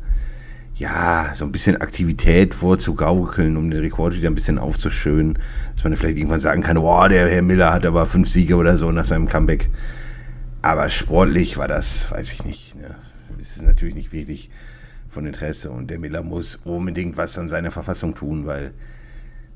ja, 0.77 1.33
so 1.35 1.47
ein 1.47 1.53
bisschen 1.53 1.81
Aktivität 1.81 2.55
vorzugaukeln, 2.55 3.57
um 3.57 3.71
den 3.71 3.81
Rekord 3.81 4.15
wieder 4.15 4.29
ein 4.29 4.35
bisschen 4.35 4.59
aufzuschönen. 4.59 5.39
Dass 5.75 5.85
man 5.85 5.97
vielleicht 5.97 6.19
irgendwann 6.19 6.41
sagen 6.41 6.63
kann, 6.63 6.77
boah, 6.77 7.09
der 7.09 7.29
Herr 7.29 7.43
Miller 7.43 7.73
hat 7.73 7.87
aber 7.87 8.07
fünf 8.07 8.29
Siege 8.29 8.57
oder 8.57 8.77
so 8.77 8.93
nach 8.93 9.07
seinem 9.07 9.27
Comeback. 9.27 9.71
Aber 10.61 10.91
sportlich 10.91 11.57
war 11.57 11.67
das, 11.67 12.11
weiß 12.11 12.31
ich 12.33 12.45
nicht. 12.45 12.75
Ne? 12.77 12.95
Es 13.41 13.57
ist 13.57 13.63
natürlich 13.63 13.95
nicht 13.95 14.13
wirklich 14.13 14.51
von 15.09 15.27
Interesse 15.27 15.71
und 15.71 15.91
der 15.91 15.99
Miller 15.99 16.23
muss 16.23 16.57
unbedingt 16.57 17.17
was 17.17 17.39
an 17.39 17.49
seiner 17.49 17.71
Verfassung 17.71 18.15
tun, 18.15 18.47
weil 18.47 18.73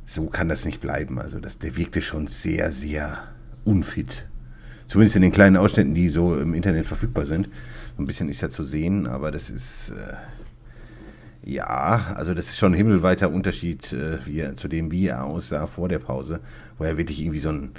so 0.07 0.27
kann 0.27 0.49
das 0.49 0.65
nicht 0.65 0.81
bleiben. 0.81 1.19
Also 1.19 1.39
das, 1.39 1.59
der 1.59 1.77
wirkte 1.77 2.03
schon 2.03 2.27
sehr, 2.27 2.73
sehr 2.73 3.25
unfit. 3.65 4.27
Zumindest 4.87 5.17
in 5.17 5.23
den 5.23 5.33
kleinen 5.33 5.57
Ausschnitten, 5.57 5.95
die 5.95 6.09
so 6.09 6.37
im 6.37 6.55
Internet 6.55 6.87
verfügbar 6.87 7.27
sind. 7.27 7.49
ein 7.99 8.07
bisschen 8.07 8.29
ist 8.29 8.41
ja 8.41 8.51
zu 8.51 8.65
sehen, 8.65 9.07
aber 9.07 9.31
das 9.31 9.51
ist 9.51 9.91
äh, 9.91 10.15
ja, 11.43 12.15
also 12.17 12.35
das 12.35 12.49
ist 12.49 12.59
schon 12.59 12.73
ein 12.73 12.77
himmelweiter 12.77 13.31
Unterschied 13.31 13.93
äh, 13.93 14.25
wie 14.27 14.41
er, 14.41 14.57
zu 14.57 14.69
dem, 14.69 14.91
wie 14.91 15.07
er 15.07 15.25
aussah 15.25 15.67
vor 15.67 15.89
der 15.89 15.99
Pause, 15.99 16.41
wo 16.77 16.85
er 16.85 16.99
wirklich 16.99 17.21
irgendwie 17.21 17.39
so 17.39 17.51
ein, 17.51 17.71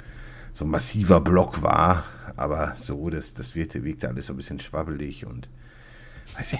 so 0.52 0.64
ein 0.64 0.70
massiver 0.70 1.20
Block 1.20 1.62
war. 1.62 2.04
Aber 2.36 2.74
so, 2.76 3.10
das, 3.10 3.34
das 3.34 3.54
wirkte, 3.54 3.84
wirkte 3.84 4.08
alles 4.08 4.26
so 4.26 4.32
ein 4.32 4.36
bisschen 4.36 4.58
schwabbelig 4.58 5.26
und 5.26 5.48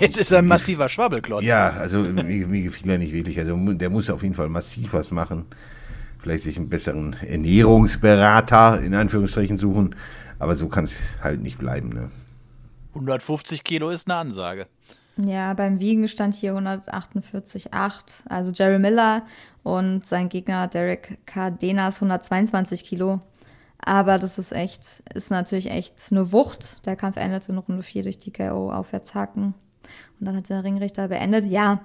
Jetzt 0.00 0.18
ist 0.18 0.32
er 0.32 0.40
ein 0.40 0.46
massiver 0.46 0.88
Schwabbelklotz. 0.88 1.44
Ja, 1.44 1.70
also 1.70 1.98
mir, 1.98 2.46
mir 2.46 2.62
gefiel 2.62 2.90
er 2.90 2.98
nicht 2.98 3.12
wirklich. 3.12 3.38
Also 3.38 3.56
der 3.56 3.90
muss 3.90 4.10
auf 4.10 4.22
jeden 4.22 4.34
Fall 4.34 4.48
massiv 4.48 4.92
was 4.92 5.10
machen. 5.10 5.46
Vielleicht 6.20 6.44
sich 6.44 6.56
einen 6.56 6.68
besseren 6.68 7.16
Ernährungsberater 7.26 8.80
in 8.82 8.94
Anführungsstrichen 8.94 9.58
suchen. 9.58 9.94
Aber 10.38 10.54
so 10.54 10.68
kann 10.68 10.84
es 10.84 10.94
halt 11.22 11.40
nicht 11.40 11.58
bleiben. 11.58 11.88
Ne? 11.88 12.10
150 12.94 13.64
Kilo 13.64 13.90
ist 13.90 14.08
eine 14.08 14.18
Ansage. 14.18 14.66
Ja, 15.16 15.52
beim 15.54 15.78
Wiegen 15.78 16.08
stand 16.08 16.34
hier 16.34 16.54
148,8. 16.54 17.70
Also 18.28 18.50
Jerry 18.52 18.78
Miller 18.78 19.22
und 19.62 20.06
sein 20.06 20.28
Gegner 20.28 20.68
Derek 20.68 21.18
Cardenas 21.26 21.96
122 21.96 22.84
Kilo. 22.84 23.20
Aber 23.84 24.18
das 24.18 24.38
ist 24.38 24.52
echt, 24.52 25.02
ist 25.12 25.30
natürlich 25.30 25.70
echt 25.70 25.96
eine 26.10 26.32
Wucht. 26.32 26.86
Der 26.86 26.96
Kampf 26.96 27.16
endete 27.16 27.50
in 27.50 27.58
Runde 27.58 27.82
4 27.82 28.04
durch 28.04 28.18
TKO 28.18 28.72
Aufwärtshaken. 28.72 29.54
Und 30.20 30.26
dann 30.26 30.36
hat 30.36 30.48
der 30.48 30.62
Ringrichter 30.62 31.08
beendet. 31.08 31.44
Ja, 31.44 31.80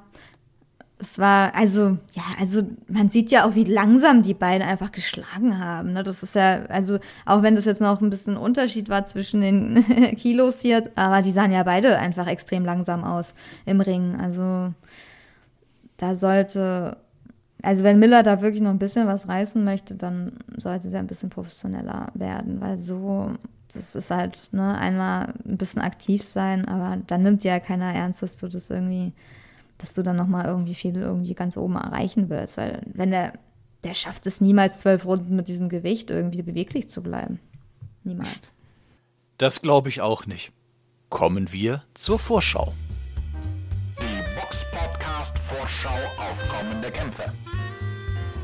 es 0.99 1.19
war, 1.19 1.53
also, 1.55 1.97
ja, 2.13 2.23
also 2.39 2.63
man 2.87 3.09
sieht 3.09 3.29
ja 3.29 3.47
auch, 3.47 3.55
wie 3.55 3.63
langsam 3.63 4.23
die 4.23 4.33
beiden 4.33 4.67
einfach 4.67 4.91
geschlagen 4.91 5.59
haben. 5.59 5.93
Ne? 5.93 6.03
Das 6.03 6.23
ist 6.23 6.35
ja, 6.35 6.65
also, 6.69 6.99
auch 7.25 7.43
wenn 7.43 7.55
das 7.55 7.65
jetzt 7.65 7.81
noch 7.81 8.01
ein 8.01 8.09
bisschen 8.09 8.37
Unterschied 8.37 8.89
war 8.89 9.05
zwischen 9.05 9.41
den 9.41 9.85
Kilos 10.17 10.61
hier, 10.61 10.89
aber 10.95 11.21
die 11.21 11.31
sahen 11.31 11.51
ja 11.51 11.63
beide 11.63 11.99
einfach 11.99 12.27
extrem 12.27 12.65
langsam 12.65 13.03
aus 13.03 13.33
im 13.65 13.81
Ring. 13.81 14.15
Also, 14.19 14.73
da 15.97 16.15
sollte 16.15 16.97
also 17.61 17.83
wenn 17.83 17.99
Miller 17.99 18.23
da 18.23 18.41
wirklich 18.41 18.61
noch 18.61 18.69
ein 18.69 18.79
bisschen 18.79 19.07
was 19.07 19.27
reißen 19.27 19.63
möchte, 19.63 19.95
dann 19.95 20.33
sollte 20.57 20.89
er 20.89 20.99
ein 20.99 21.07
bisschen 21.07 21.29
professioneller 21.29 22.07
werden, 22.13 22.61
weil 22.61 22.77
so, 22.77 23.31
das 23.73 23.95
ist 23.95 24.11
halt, 24.11 24.49
ne, 24.51 24.77
einmal 24.77 25.33
ein 25.45 25.57
bisschen 25.57 25.81
aktiv 25.81 26.23
sein, 26.23 26.67
aber 26.67 26.97
dann 27.07 27.23
nimmt 27.23 27.43
ja 27.43 27.59
keiner 27.59 27.93
ernst, 27.93 28.21
dass 28.21 28.37
du 28.37 28.47
das 28.47 28.69
irgendwie, 28.69 29.13
dass 29.79 29.93
du 29.93 30.03
dann 30.03 30.15
nochmal 30.15 30.45
irgendwie 30.45 30.75
viel 30.75 30.95
irgendwie 30.95 31.33
ganz 31.33 31.57
oben 31.57 31.75
erreichen 31.75 32.29
willst, 32.29 32.57
weil 32.57 32.81
wenn 32.93 33.11
der, 33.11 33.33
der 33.83 33.95
schafft 33.95 34.27
es 34.27 34.41
niemals 34.41 34.79
zwölf 34.79 35.05
Runden 35.05 35.35
mit 35.35 35.47
diesem 35.47 35.69
Gewicht 35.69 36.11
irgendwie 36.11 36.43
beweglich 36.43 36.89
zu 36.89 37.01
bleiben. 37.01 37.39
Niemals. 38.03 38.53
Das 39.37 39.61
glaube 39.61 39.89
ich 39.89 40.01
auch 40.01 40.25
nicht. 40.25 40.51
Kommen 41.09 41.51
wir 41.53 41.83
zur 41.93 42.19
Vorschau. 42.19 42.73
Podcast 44.77 45.39
Vorschau 45.39 45.89
auf 46.17 46.47
kommende 46.49 46.91
Kämpfe. 46.91 47.23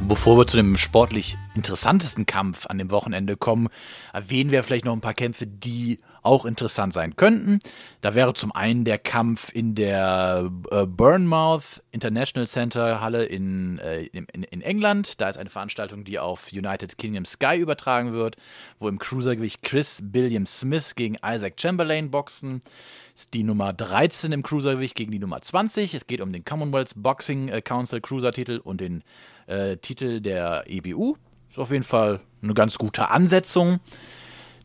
Bevor 0.08 0.38
wir 0.38 0.48
zu 0.48 0.58
dem 0.58 0.78
sportlich 0.78 1.38
interessantesten 1.56 2.26
Kampf 2.26 2.66
an 2.66 2.80
dem 2.80 2.90
Wochenende 2.90 3.38
kommen, 3.38 3.70
erwähnen 4.12 4.50
wir 4.50 4.64
vielleicht 4.64 4.84
noch 4.84 4.94
ein 4.94 5.02
paar 5.02 5.14
Kämpfe, 5.14 5.46
die 5.46 6.00
auch 6.24 6.46
interessant 6.46 6.94
sein 6.94 7.16
könnten. 7.16 7.60
Da 8.02 8.16
wäre 8.16 8.34
zum 8.34 8.52
einen 8.52 8.84
der 8.84 8.98
Kampf 8.98 9.54
in 9.54 9.76
der 9.76 10.50
äh, 10.72 10.88
Bournemouth 10.88 11.84
International 11.92 12.48
Center 12.48 13.00
Halle 13.00 13.26
in, 13.26 13.78
äh, 13.78 14.04
in, 14.06 14.26
in, 14.26 14.62
England. 14.62 15.22
Da 15.22 15.30
ist 15.30 15.38
eine 15.38 15.52
Veranstaltung, 15.52 16.04
die 16.04 16.18
auf 16.18 16.52
United 16.52 16.98
Kingdom 16.98 17.26
Sky 17.26 17.58
übertragen 17.58 18.12
wird, 18.14 18.38
wo 18.80 18.88
im 18.90 18.98
Cruisergewicht 18.98 19.62
Chris 19.62 20.02
Billiam 20.04 20.48
Smith 20.48 20.96
gegen 20.96 21.16
Isaac 21.24 21.62
Chamberlain 21.62 22.10
boxen. 22.10 22.62
Ist 23.16 23.36
die 23.36 23.44
Nummer 23.44 23.74
13 23.74 24.32
im 24.32 24.42
Cruisergewicht 24.42 24.96
gegen 24.96 25.12
die 25.12 25.20
Nummer 25.20 25.40
20. 25.40 25.94
Es 25.94 26.08
geht 26.08 26.20
um 26.20 26.34
den 26.34 26.44
Commonwealth 26.46 26.94
Boxing 26.96 27.48
äh, 27.48 27.62
Council 27.62 28.02
Cruiser-Titel 28.02 28.60
und 28.64 28.82
den 28.82 29.04
äh, 29.46 29.78
Titel 29.78 30.20
der 30.20 30.64
EBU. 30.66 31.16
Ist 31.48 31.60
auf 31.60 31.70
jeden 31.70 31.84
Fall 31.84 32.22
eine 32.42 32.56
ganz 32.56 32.80
gute 32.80 33.10
Ansetzung. 33.10 33.80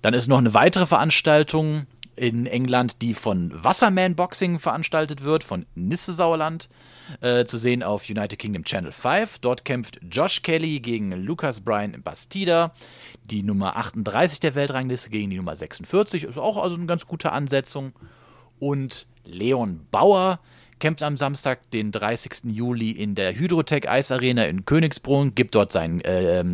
Dann 0.01 0.15
ist 0.15 0.29
noch 0.29 0.39
eine 0.39 0.55
weitere 0.55 0.87
Veranstaltung 0.87 1.87
in 2.17 2.47
England, 2.47 3.03
die 3.03 3.13
von 3.13 3.53
Wasserman 3.53 4.17
Boxing 4.17 4.59
veranstaltet 4.59 5.25
wird, 5.25 5.45
von 5.45 5.67
Nisse 5.75 6.15
Sauerland, 6.15 6.71
äh, 7.21 7.45
zu 7.45 7.59
sehen 7.59 7.83
auf 7.83 8.09
United 8.09 8.39
Kingdom 8.39 8.65
Channel 8.65 8.93
5. 8.93 9.41
Dort 9.41 9.67
kämpft 9.67 10.01
Josh 10.11 10.41
Kelly 10.41 10.81
gegen 10.81 11.13
Lucas 11.13 11.61
Bryan 11.61 12.01
Bastida, 12.03 12.73
die 13.25 13.43
Nummer 13.43 13.77
38 13.77 14.41
der 14.41 14.55
Weltrangliste 14.55 15.11
gegen 15.11 15.29
die 15.29 15.37
Nummer 15.37 15.55
46. 15.55 16.25
Ist 16.25 16.39
auch 16.39 16.57
also 16.57 16.77
eine 16.77 16.87
ganz 16.87 17.07
gute 17.07 17.33
Ansetzung. 17.33 17.93
Und 18.59 19.07
Leon 19.25 19.87
Bauer 19.91 20.41
kämpft 20.79 21.03
am 21.03 21.17
Samstag, 21.17 21.71
den 21.71 21.93
30. 21.93 22.53
Juli, 22.53 22.91
in 22.91 23.15
der 23.15 23.35
Hydrotech 23.35 23.89
Eisarena 23.89 24.45
in 24.45 24.65
Königsbrunn, 24.65 25.35
gibt 25.35 25.55
dort 25.55 25.73
sein, 25.73 26.01
äh, 26.03 26.45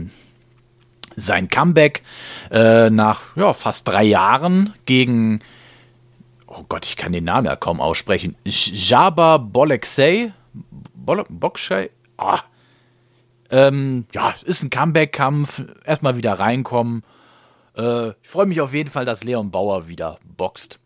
sein 1.15 1.49
Comeback 1.49 2.03
äh, 2.51 2.91
nach 2.91 3.37
ja, 3.37 3.53
fast 3.53 3.87
drei 3.89 4.05
Jahren 4.05 4.73
gegen 4.87 5.41
oh 6.56 6.65
Gott, 6.69 6.87
ich 6.87 6.97
kann 6.97 7.12
den 7.12 7.25
Namen 7.25 7.47
ja 7.47 7.56
kaum 7.56 7.81
aussprechen. 7.81 8.37
Jaba 8.45 9.39
Boleksay, 9.39 10.33
Bokshay, 10.95 11.91
ah, 12.17 12.41
ähm, 13.50 14.07
ja, 14.12 14.33
ist 14.45 14.62
ein 14.62 14.71
Comeback-Kampf. 14.71 15.62
Erstmal 15.85 16.17
wieder 16.17 16.35
reinkommen. 16.35 17.03
Äh, 17.77 18.11
ich 18.11 18.29
freue 18.29 18.47
mich 18.47 18.61
auf 18.61 18.73
jeden 18.73 18.91
Fall, 18.91 19.05
dass 19.05 19.25
Leon 19.25 19.50
Bauer 19.50 19.89
wieder 19.89 20.19
boxt. 20.37 20.81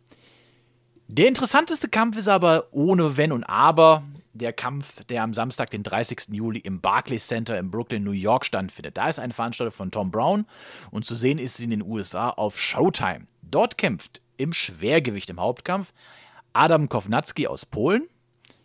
Der 1.11 1.27
interessanteste 1.27 1.89
Kampf 1.89 2.19
ist 2.19 2.29
aber 2.29 2.69
ohne 2.71 3.17
Wenn 3.17 3.33
und 3.33 3.43
Aber 3.45 4.03
der 4.35 4.53
Kampf, 4.53 5.03
der 5.05 5.23
am 5.23 5.33
Samstag, 5.33 5.71
den 5.71 5.83
30. 5.83 6.29
Juli 6.33 6.61
im 6.61 6.83
Barclays 6.83 7.27
Center 7.27 7.59
in 7.59 7.71
Brooklyn, 7.71 8.05
New 8.05 8.11
York 8.11 8.45
stattfindet. 8.45 8.99
Da 8.99 9.09
ist 9.09 9.19
eine 9.19 9.33
Veranstaltung 9.33 9.73
von 9.73 9.91
Tom 9.91 10.11
Brown 10.11 10.45
und 10.91 11.07
zu 11.07 11.15
sehen 11.15 11.39
ist 11.39 11.57
sie 11.57 11.65
in 11.65 11.71
den 11.71 11.83
USA 11.83 12.29
auf 12.29 12.61
Showtime. 12.61 13.25
Dort 13.41 13.79
kämpft 13.79 14.21
im 14.37 14.53
Schwergewicht 14.53 15.31
im 15.31 15.41
Hauptkampf 15.41 15.95
Adam 16.53 16.91
Kovnatski 16.91 17.47
aus 17.47 17.65
Polen 17.65 18.07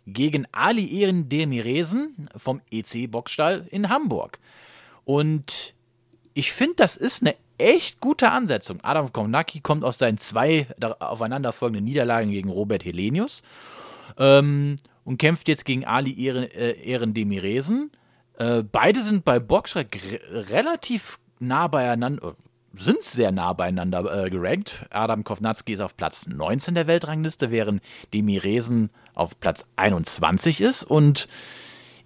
gegen 0.06 0.46
Ali 0.52 1.00
Ehren 1.00 1.30
Demiresen 1.30 2.28
vom 2.36 2.60
EC 2.70 3.10
Boxstall 3.10 3.66
in 3.70 3.88
Hamburg. 3.88 4.38
Und 5.04 5.73
ich 6.34 6.52
finde, 6.52 6.74
das 6.76 6.96
ist 6.96 7.22
eine 7.22 7.34
echt 7.58 8.00
gute 8.00 8.30
Ansetzung. 8.30 8.80
Adam 8.82 9.12
Kovnacki 9.12 9.60
kommt 9.60 9.84
aus 9.84 9.98
seinen 9.98 10.18
zwei 10.18 10.66
aufeinanderfolgenden 10.98 11.84
Niederlagen 11.84 12.30
gegen 12.30 12.50
Robert 12.50 12.84
Helenius 12.84 13.42
ähm, 14.18 14.76
und 15.04 15.18
kämpft 15.18 15.48
jetzt 15.48 15.64
gegen 15.64 15.84
Ali 15.84 16.12
Ehren, 16.20 16.44
äh, 16.50 16.72
Ehren 16.72 17.14
Demiresen. 17.14 17.92
Äh, 18.38 18.64
beide 18.64 19.00
sind 19.00 19.24
bei 19.24 19.38
Boxrec 19.38 19.96
relativ 20.50 21.20
nah 21.38 21.68
beieinander, 21.68 22.34
sind 22.72 23.02
sehr 23.02 23.30
nah 23.30 23.52
beieinander 23.52 24.24
äh, 24.24 24.30
gerankt. 24.30 24.86
Adam 24.90 25.22
Kovnatski 25.22 25.74
ist 25.74 25.80
auf 25.80 25.96
Platz 25.96 26.26
19 26.26 26.74
der 26.74 26.88
Weltrangliste, 26.88 27.52
während 27.52 27.80
Demiresen 28.12 28.90
auf 29.14 29.38
Platz 29.38 29.66
21 29.76 30.60
ist. 30.60 30.82
Und 30.82 31.28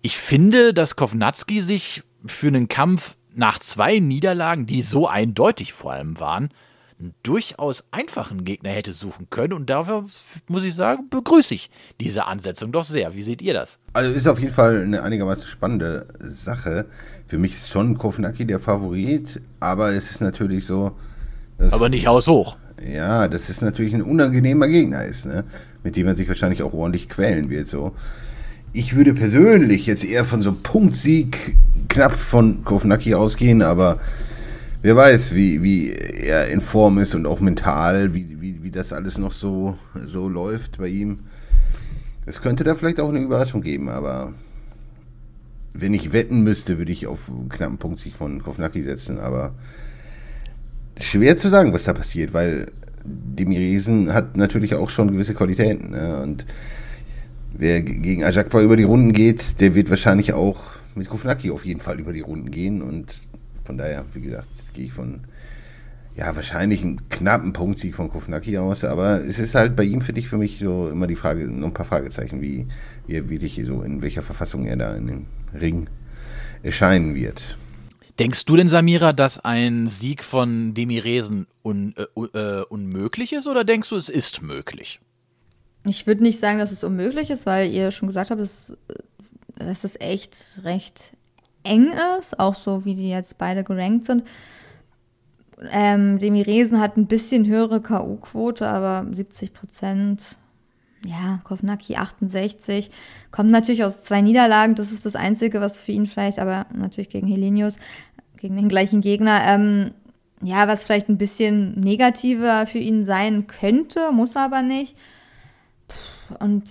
ich 0.03 0.19
finde, 0.19 0.75
dass 0.75 0.97
Kovnatski 0.97 1.63
sich 1.63 2.03
für 2.27 2.49
einen 2.49 2.69
Kampf 2.69 3.17
nach 3.39 3.59
zwei 3.61 4.01
Niederlagen, 4.01 4.67
die 4.67 4.83
so 4.83 5.07
eindeutig 5.07 5.73
vor 5.73 5.93
allem 5.93 6.19
waren, 6.19 6.51
einen 6.99 7.15
durchaus 7.23 7.89
einfachen 7.93 8.45
Gegner 8.45 8.71
hätte 8.71 8.93
suchen 8.93 9.29
können. 9.31 9.53
Und 9.53 9.71
dafür, 9.71 10.03
muss 10.49 10.65
ich 10.65 10.75
sagen, 10.75 11.09
begrüße 11.09 11.55
ich 11.55 11.71
diese 12.01 12.27
Ansetzung 12.27 12.73
doch 12.73 12.83
sehr. 12.83 13.15
Wie 13.15 13.23
seht 13.23 13.41
ihr 13.41 13.55
das? 13.55 13.79
Also 13.93 14.11
ist 14.11 14.27
auf 14.27 14.41
jeden 14.41 14.53
Fall 14.53 14.83
eine 14.83 15.03
einigermaßen 15.03 15.47
spannende 15.47 16.09
Sache. 16.19 16.87
Für 17.27 17.39
mich 17.39 17.55
ist 17.55 17.69
schon 17.69 17.97
Kovnacki 17.97 18.45
der 18.45 18.59
Favorit, 18.59 19.41
aber 19.61 19.93
es 19.93 20.11
ist 20.11 20.21
natürlich 20.21 20.67
so. 20.67 20.97
aber 21.59 21.89
nicht 21.89 22.09
haushoch. 22.09 22.57
Ja, 22.85 23.29
das 23.29 23.51
ist 23.51 23.63
natürlich 23.63 23.95
ein 23.95 24.03
unangenehmer 24.03 24.67
Gegner 24.67 25.05
ist, 25.05 25.27
ne? 25.27 25.45
mit 25.85 25.97
dem 25.97 26.07
man 26.07 26.17
sich 26.17 26.27
wahrscheinlich 26.27 26.63
auch 26.63 26.73
ordentlich 26.73 27.09
quälen 27.09 27.51
wird. 27.51 27.69
So. 27.69 27.95
Ich 28.73 28.95
würde 28.95 29.15
persönlich 29.15 29.87
jetzt 29.87 30.05
eher 30.05 30.25
von 30.25 30.43
so 30.43 30.53
Punktsieg 30.53 31.57
knapp 31.89 32.13
von 32.13 32.65
Kovnacki 32.65 33.15
ausgehen, 33.15 33.63
aber 33.63 33.99
wer 34.83 34.95
weiß, 34.95 35.35
wie, 35.35 35.63
wie 35.63 35.93
er 35.93 36.49
in 36.49 36.61
Form 36.61 36.99
ist 36.99 37.15
und 37.15 37.27
auch 37.27 37.41
mental, 37.41 38.15
wie, 38.15 38.41
wie, 38.41 38.63
wie 38.63 38.71
das 38.71 38.93
alles 38.93 39.17
noch 39.17 39.33
so, 39.33 39.79
so 40.07 40.29
läuft 40.29 40.79
bei 40.79 40.89
ihm. 40.89 41.21
Es 42.27 42.43
könnte 42.43 42.63
da 42.63 42.75
vielleicht 42.75 43.01
auch 43.01 43.09
eine 43.09 43.21
Überraschung 43.21 43.63
geben, 43.63 43.89
aber 43.89 44.35
wenn 45.73 45.95
ich 45.95 46.13
wetten 46.13 46.43
müsste, 46.43 46.77
würde 46.77 46.93
ich 46.93 47.07
auf 47.07 47.31
einen 47.31 47.49
knappen 47.49 47.79
Punktsieg 47.79 48.17
von 48.17 48.43
Kovnacki 48.43 48.83
setzen, 48.83 49.19
aber 49.19 49.55
schwer 51.01 51.39
zu 51.39 51.49
sagen, 51.49 51.73
was 51.73 51.85
da 51.85 51.95
passiert, 51.95 52.35
weil 52.35 52.71
Demiresen 53.05 54.13
hat 54.13 54.37
natürlich 54.37 54.75
auch 54.75 54.91
schon 54.91 55.11
gewisse 55.11 55.35
Qualitäten. 55.35 55.91
Ne? 55.91 56.21
Und 56.21 56.45
wer 57.53 57.83
gegen 57.83 58.25
Ajakba 58.25 58.61
über 58.63 58.77
die 58.77 58.85
Runden 58.85 59.13
geht, 59.13 59.61
der 59.61 59.75
wird 59.75 59.91
wahrscheinlich 59.91 60.33
auch 60.33 60.61
mit 60.95 61.09
Kufnaki 61.09 61.51
auf 61.51 61.65
jeden 61.65 61.81
Fall 61.81 62.01
über 62.01 62.13
die 62.13 62.21
Runden 62.21 62.51
gehen. 62.51 62.83
Und 62.83 63.21
von 63.65 63.79
daher, 63.79 64.05
wie 64.15 64.21
gesagt, 64.21 64.49
gehe 64.75 64.87
ich 64.87 64.93
von 64.93 65.21
ja, 66.19 66.35
wahrscheinlich 66.35 66.83
einen 66.83 67.09
knappen 67.09 67.53
Punktsieg 67.53 67.95
von 67.95 68.09
Kufnaki 68.09 68.59
aus, 68.59 68.83
aber 68.83 69.25
es 69.25 69.39
ist 69.39 69.55
halt 69.55 69.77
bei 69.77 69.85
ihm, 69.85 70.01
finde 70.01 70.21
ich, 70.21 70.29
für 70.29 70.37
mich 70.37 70.59
so 70.59 70.89
immer 70.89 71.07
die 71.07 71.15
Frage, 71.15 71.47
noch 71.47 71.69
ein 71.69 71.75
paar 71.75 71.87
Fragezeichen, 71.87 72.43
wie, 72.43 72.67
wie 73.07 73.15
er 73.15 73.31
wirklich 73.31 73.61
so, 73.65 73.83
in 73.83 74.03
welcher 74.03 74.23
Verfassung 74.23 74.67
er 74.67 74.77
da 74.77 74.97
in 74.97 75.07
dem 75.07 75.27
Ring 75.55 75.89
erscheinen 76.65 77.15
wird. 77.15 77.57
Denkst 78.19 78.47
du 78.47 78.57
denn, 78.57 78.69
Samira, 78.69 79.13
dass 79.13 79.39
ein 79.45 79.87
Sieg 79.87 80.25
von 80.25 80.75
Demiresen 80.75 81.47
un, 81.63 81.95
äh, 81.97 82.39
äh, 82.39 82.65
unmöglich 82.69 83.33
ist 83.33 83.47
oder 83.47 83.63
denkst 83.63 83.91
du, 83.91 83.95
es 83.95 84.09
ist 84.09 84.43
möglich? 84.43 84.99
Ich 85.89 86.07
würde 86.07 86.23
nicht 86.23 86.39
sagen, 86.39 86.59
dass 86.59 86.73
es 86.73 86.85
unmöglich 86.85 87.31
ist, 87.31 87.47
weil 87.47 87.71
ihr 87.71 87.91
schon 87.91 88.09
gesagt 88.09 88.31
habt, 88.31 88.41
dass, 88.41 88.77
dass 89.57 89.85
es 89.85 89.99
echt 90.01 90.61
recht 90.65 91.13
eng 91.65 91.93
ist, 92.19 92.39
auch 92.39 92.55
so 92.55 92.85
wie 92.85 92.95
die 92.95 93.11
jetzt 93.11 93.39
beide 93.39 93.65
gerankt 93.65 94.05
sind. 94.05 94.25
Ähm, 95.71 96.19
Demiresen 96.19 96.81
hat 96.81 96.97
ein 96.97 97.07
bisschen 97.07 97.47
höhere 97.47 97.81
K.O.-Quote, 97.81 98.67
aber 98.67 99.07
70 99.13 99.53
Prozent. 99.53 100.39
Ja, 101.05 101.41
Kovnacki 101.45 101.97
68. 101.97 102.91
Kommt 103.31 103.51
natürlich 103.51 103.85
aus 103.85 104.03
zwei 104.03 104.21
Niederlagen. 104.21 104.75
Das 104.75 104.93
ist 104.93 105.07
das 105.07 105.17
Einzige, 105.17 105.61
was 105.61 105.79
für 105.79 105.93
ihn 105.93 106.07
vielleicht, 106.07 106.39
aber 106.39 106.67
natürlich 106.73 107.11
gegen 107.11 107.29
Helenius 107.29 107.77
gegen 108.37 108.57
den 108.57 108.69
gleichen 108.69 109.01
Gegner. 109.01 109.41
Ähm, 109.47 109.93
ja, 110.43 110.69
was 110.69 110.87
vielleicht 110.87 111.09
ein 111.09 111.19
bisschen 111.19 111.79
negativer 111.81 112.67
für 112.67 112.79
ihn 112.79 113.05
sein 113.05 113.47
könnte, 113.47 114.13
muss 114.13 114.37
aber 114.37 114.63
nicht. 114.63 114.97
Und 116.39 116.71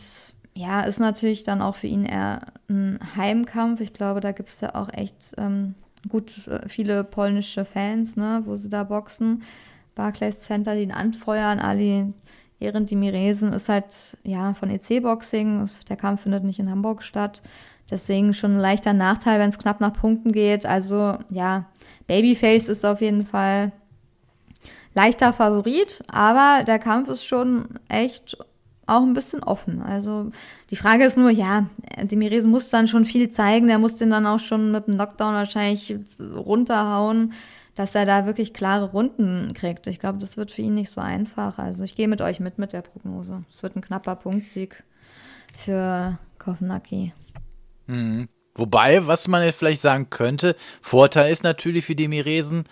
ja, 0.53 0.81
ist 0.81 0.99
natürlich 0.99 1.43
dann 1.43 1.61
auch 1.61 1.75
für 1.75 1.87
ihn 1.87 2.05
eher 2.05 2.41
ein 2.69 2.99
Heimkampf. 3.15 3.81
Ich 3.81 3.93
glaube, 3.93 4.21
da 4.21 4.31
gibt 4.31 4.49
es 4.49 4.61
ja 4.61 4.75
auch 4.75 4.89
echt 4.91 5.35
ähm, 5.37 5.75
gut 6.09 6.47
äh, 6.47 6.67
viele 6.67 7.03
polnische 7.03 7.65
Fans, 7.65 8.15
ne, 8.15 8.41
wo 8.45 8.55
sie 8.55 8.69
da 8.69 8.83
boxen. 8.83 9.43
Barclays 9.95 10.41
Center, 10.41 10.75
die 10.75 10.83
ihn 10.83 10.91
anfeuern, 10.91 11.59
Ali 11.59 12.13
Ehren 12.59 12.87
Dimiresen 12.87 13.53
ist 13.53 13.69
halt 13.69 14.17
ja 14.23 14.53
von 14.53 14.69
EC-Boxing. 14.69 15.69
Der 15.89 15.95
Kampf 15.95 16.21
findet 16.23 16.43
nicht 16.43 16.59
in 16.59 16.71
Hamburg 16.71 17.03
statt. 17.03 17.41
Deswegen 17.89 18.33
schon 18.33 18.55
ein 18.55 18.59
leichter 18.59 18.93
Nachteil, 18.93 19.39
wenn 19.39 19.49
es 19.49 19.59
knapp 19.59 19.79
nach 19.79 19.93
Punkten 19.93 20.31
geht. 20.31 20.65
Also 20.65 21.17
ja, 21.29 21.65
Babyface 22.07 22.67
ist 22.67 22.85
auf 22.85 23.01
jeden 23.01 23.25
Fall 23.25 23.71
leichter 24.95 25.31
Favorit, 25.33 26.03
aber 26.07 26.63
der 26.65 26.79
Kampf 26.79 27.09
ist 27.09 27.23
schon 27.23 27.67
echt 27.87 28.37
auch 28.87 29.03
ein 29.03 29.13
bisschen 29.13 29.43
offen. 29.43 29.81
Also 29.81 30.31
die 30.71 30.75
Frage 30.75 31.05
ist 31.05 31.17
nur, 31.17 31.29
ja, 31.29 31.67
Demiresen 32.01 32.49
muss 32.49 32.69
dann 32.69 32.87
schon 32.87 33.05
viel 33.05 33.29
zeigen, 33.29 33.67
der 33.67 33.79
muss 33.79 33.97
den 33.97 34.09
dann 34.09 34.25
auch 34.25 34.39
schon 34.39 34.71
mit 34.71 34.87
dem 34.87 34.95
Knockdown 34.95 35.33
wahrscheinlich 35.33 35.95
runterhauen, 36.19 37.33
dass 37.75 37.93
er 37.93 38.05
da 38.05 38.25
wirklich 38.25 38.53
klare 38.53 38.91
Runden 38.91 39.53
kriegt. 39.53 39.85
Ich 39.87 39.99
glaube, 39.99 40.19
das 40.19 40.37
wird 40.37 40.51
für 40.51 40.61
ihn 40.63 40.73
nicht 40.73 40.89
so 40.89 41.01
einfach. 41.01 41.59
Also 41.59 41.83
ich 41.83 41.95
gehe 41.95 42.07
mit 42.07 42.21
euch 42.21 42.39
mit 42.39 42.57
mit 42.57 42.73
der 42.73 42.81
Prognose. 42.81 43.43
Es 43.49 43.61
wird 43.61 43.75
ein 43.75 43.81
knapper 43.81 44.15
Punktsieg 44.15 44.83
für 45.55 46.17
Kovnacki. 46.39 47.13
Mhm. 47.87 48.29
Wobei, 48.55 49.05
was 49.05 49.27
man 49.27 49.43
jetzt 49.43 49.59
vielleicht 49.59 49.81
sagen 49.81 50.09
könnte, 50.09 50.55
Vorteil 50.81 51.31
ist 51.31 51.43
natürlich 51.43 51.85
für 51.85 51.93
Demiresen, 51.93 52.63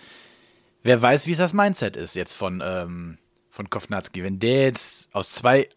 wer 0.82 1.00
weiß, 1.00 1.28
wie 1.28 1.32
es 1.32 1.38
das 1.38 1.52
Mindset 1.52 1.96
ist 1.96 2.16
jetzt 2.16 2.34
von, 2.34 2.60
ähm, 2.64 3.18
von 3.50 3.70
Kovnatski. 3.70 4.24
Wenn 4.24 4.40
der 4.40 4.62
jetzt 4.64 5.14
aus 5.14 5.30
zwei 5.30 5.68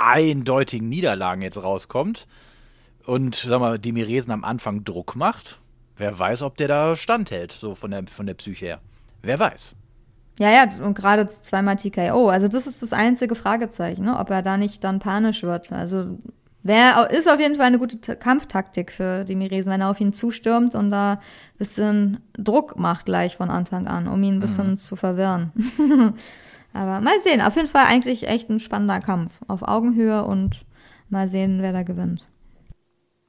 eindeutigen 0.00 0.88
Niederlagen 0.88 1.42
jetzt 1.42 1.62
rauskommt 1.62 2.26
und, 3.06 3.34
sag 3.34 3.60
mal, 3.60 3.78
Demiresen 3.78 4.32
am 4.32 4.44
Anfang 4.44 4.84
Druck 4.84 5.16
macht, 5.16 5.58
wer 5.96 6.18
weiß, 6.18 6.42
ob 6.42 6.56
der 6.56 6.68
da 6.68 6.96
standhält, 6.96 7.52
so 7.52 7.74
von 7.74 7.90
der, 7.90 8.06
von 8.06 8.26
der 8.26 8.34
Psyche 8.34 8.66
her. 8.66 8.80
Wer 9.22 9.38
weiß. 9.38 9.74
Ja, 10.38 10.50
ja, 10.50 10.64
und 10.82 10.94
gerade 10.94 11.26
zweimal 11.28 11.76
TKO. 11.76 12.28
Also 12.28 12.48
das 12.48 12.66
ist 12.66 12.82
das 12.82 12.94
einzige 12.94 13.34
Fragezeichen, 13.34 14.06
ne? 14.06 14.18
ob 14.18 14.30
er 14.30 14.42
da 14.42 14.56
nicht 14.56 14.82
dann 14.84 14.98
panisch 14.98 15.42
wird. 15.42 15.70
Also 15.70 16.18
Wär, 16.62 17.08
ist 17.10 17.28
auf 17.28 17.40
jeden 17.40 17.56
Fall 17.56 17.66
eine 17.66 17.78
gute 17.78 18.16
Kampftaktik 18.16 18.92
für 18.92 19.24
Demiresen, 19.24 19.72
wenn 19.72 19.80
er 19.80 19.90
auf 19.90 20.00
ihn 20.00 20.12
zustürmt 20.12 20.74
und 20.74 20.90
da 20.90 21.12
ein 21.12 21.18
bisschen 21.58 22.20
Druck 22.34 22.78
macht 22.78 23.06
gleich 23.06 23.36
von 23.36 23.48
Anfang 23.48 23.86
an, 23.86 24.06
um 24.06 24.22
ihn 24.22 24.36
ein 24.36 24.40
bisschen 24.40 24.70
mhm. 24.70 24.76
zu 24.76 24.94
verwirren. 24.94 25.52
Aber 26.72 27.00
mal 27.00 27.20
sehen, 27.24 27.40
auf 27.40 27.56
jeden 27.56 27.68
Fall 27.68 27.86
eigentlich 27.86 28.28
echt 28.28 28.48
ein 28.48 28.60
spannender 28.60 29.00
Kampf 29.00 29.32
auf 29.48 29.62
Augenhöhe 29.62 30.24
und 30.24 30.64
mal 31.08 31.28
sehen, 31.28 31.62
wer 31.62 31.72
da 31.72 31.82
gewinnt. 31.82 32.28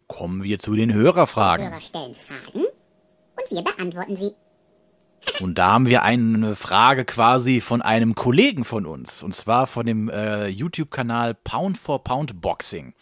Kommen 0.08 0.44
wir 0.44 0.60
zu 0.60 0.76
den 0.76 0.94
Hörerfragen. 0.94 1.70
Hörer 1.70 1.82
stellen 1.82 2.14
Fragen 2.14 2.66
und 2.66 3.52
wir 3.52 3.64
beantworten 3.64 4.16
sie. 4.16 4.32
Und 5.40 5.60
da 5.60 5.74
haben 5.74 5.86
wir 5.86 6.02
eine 6.02 6.56
Frage 6.56 7.06
quasi 7.06 7.62
von 7.62 7.84
einem 7.84 8.16
Kollegen 8.16 8.66
von 8.66 8.88
uns, 8.88 9.22
und 9.22 9.36
zwar 9.36 9.68
von 9.68 9.86
dem 9.86 10.10
äh, 10.10 10.48
YouTube-Kanal 10.48 11.36
Pound 11.36 11.78
for 11.78 12.04
Pound 12.04 12.42
Boxing. 12.42 12.96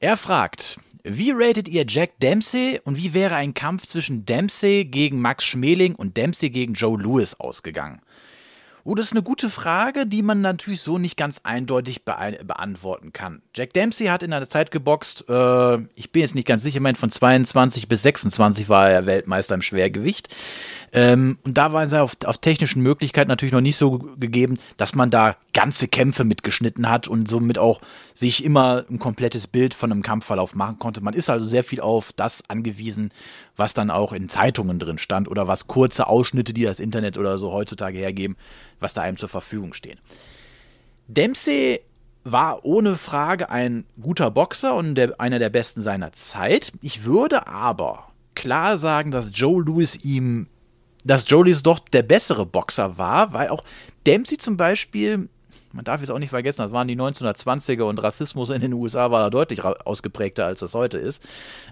Er 0.00 0.16
fragt, 0.16 0.80
wie 1.04 1.30
ratet 1.30 1.68
ihr 1.68 1.84
Jack 1.88 2.18
Dempsey 2.20 2.80
und 2.84 2.96
wie 2.96 3.14
wäre 3.14 3.36
ein 3.36 3.54
Kampf 3.54 3.86
zwischen 3.86 4.26
Dempsey 4.26 4.84
gegen 4.84 5.20
Max 5.20 5.44
Schmeling 5.44 5.94
und 5.94 6.16
Dempsey 6.16 6.50
gegen 6.50 6.74
Joe 6.74 7.00
Lewis 7.00 7.38
ausgegangen? 7.38 8.00
Oh, 8.84 8.94
das 8.94 9.06
ist 9.06 9.12
eine 9.12 9.22
gute 9.22 9.50
Frage, 9.50 10.06
die 10.06 10.22
man 10.22 10.40
natürlich 10.40 10.80
so 10.80 10.98
nicht 10.98 11.16
ganz 11.16 11.40
eindeutig 11.44 12.04
be 12.04 12.14
beantworten 12.44 13.12
kann. 13.12 13.42
Jack 13.54 13.72
Dempsey 13.72 14.06
hat 14.06 14.22
in 14.22 14.32
einer 14.32 14.48
Zeit 14.48 14.70
geboxt, 14.70 15.24
äh, 15.28 15.78
ich 15.94 16.12
bin 16.12 16.22
jetzt 16.22 16.34
nicht 16.34 16.46
ganz 16.46 16.62
sicher, 16.62 16.76
ich 16.76 16.82
meine 16.82 16.96
von 16.96 17.10
22 17.10 17.88
bis 17.88 18.02
26 18.02 18.68
war 18.68 18.90
er 18.90 19.06
Weltmeister 19.06 19.54
im 19.54 19.62
Schwergewicht. 19.62 20.34
Ähm, 20.92 21.38
und 21.44 21.58
da 21.58 21.72
war 21.72 21.82
es 21.82 21.92
auf, 21.92 22.16
auf 22.24 22.38
technischen 22.38 22.82
Möglichkeiten 22.82 23.28
natürlich 23.28 23.52
noch 23.52 23.60
nicht 23.60 23.76
so 23.76 23.98
gegeben, 23.98 24.58
dass 24.76 24.94
man 24.94 25.10
da 25.10 25.36
ganze 25.52 25.88
Kämpfe 25.88 26.24
mitgeschnitten 26.24 26.88
hat 26.88 27.08
und 27.08 27.28
somit 27.28 27.58
auch 27.58 27.80
sich 28.14 28.44
immer 28.44 28.84
ein 28.88 28.98
komplettes 28.98 29.46
Bild 29.46 29.74
von 29.74 29.92
einem 29.92 30.02
Kampfverlauf 30.02 30.54
machen 30.54 30.78
konnte. 30.78 31.00
Man 31.00 31.14
ist 31.14 31.30
also 31.30 31.46
sehr 31.46 31.64
viel 31.64 31.80
auf 31.80 32.12
das 32.12 32.48
angewiesen, 32.48 33.10
was 33.56 33.74
dann 33.74 33.90
auch 33.90 34.12
in 34.12 34.28
Zeitungen 34.28 34.78
drin 34.78 34.98
stand 34.98 35.28
oder 35.28 35.48
was 35.48 35.66
kurze 35.66 36.06
Ausschnitte, 36.06 36.52
die 36.52 36.62
das 36.62 36.80
Internet 36.80 37.18
oder 37.18 37.38
so 37.38 37.52
heutzutage 37.52 37.98
hergeben, 37.98 38.36
was 38.80 38.94
da 38.94 39.02
einem 39.02 39.16
zur 39.16 39.28
Verfügung 39.28 39.74
stehen. 39.74 39.98
Dempsey 41.08 41.80
war 42.24 42.64
ohne 42.64 42.96
Frage 42.96 43.50
ein 43.50 43.84
guter 44.00 44.30
Boxer 44.30 44.74
und 44.74 44.94
der, 44.94 45.20
einer 45.20 45.38
der 45.38 45.50
besten 45.50 45.82
seiner 45.82 46.12
Zeit. 46.12 46.72
Ich 46.82 47.04
würde 47.04 47.46
aber 47.46 48.08
klar 48.34 48.76
sagen, 48.76 49.10
dass 49.10 49.30
Joe 49.32 49.62
Louis 49.62 49.96
ihm 50.04 50.48
dass 51.08 51.28
Jolie 51.28 51.56
doch 51.62 51.78
der 51.78 52.02
bessere 52.02 52.46
Boxer 52.46 52.98
war, 52.98 53.32
weil 53.32 53.48
auch 53.48 53.64
Dempsey 54.06 54.38
zum 54.38 54.56
Beispiel, 54.56 55.28
man 55.72 55.84
darf 55.84 56.02
es 56.02 56.10
auch 56.10 56.18
nicht 56.18 56.30
vergessen, 56.30 56.62
das 56.62 56.72
waren 56.72 56.88
die 56.88 56.96
1920er 56.96 57.82
und 57.82 58.02
Rassismus 58.02 58.50
in 58.50 58.60
den 58.60 58.72
USA 58.72 59.10
war 59.10 59.20
da 59.20 59.30
deutlich 59.30 59.64
ausgeprägter, 59.64 60.46
als 60.46 60.60
das 60.60 60.74
heute 60.74 60.98
ist. 60.98 61.22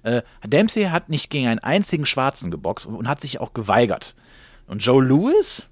Äh, 0.02 0.22
Dempsey 0.44 0.84
hat 0.84 1.08
nicht 1.08 1.30
gegen 1.30 1.46
einen 1.46 1.60
einzigen 1.60 2.06
Schwarzen 2.06 2.50
geboxt 2.50 2.86
und 2.86 3.08
hat 3.08 3.20
sich 3.20 3.40
auch 3.40 3.52
geweigert. 3.52 4.14
Und 4.66 4.84
Joe 4.84 5.04
Lewis 5.04 5.66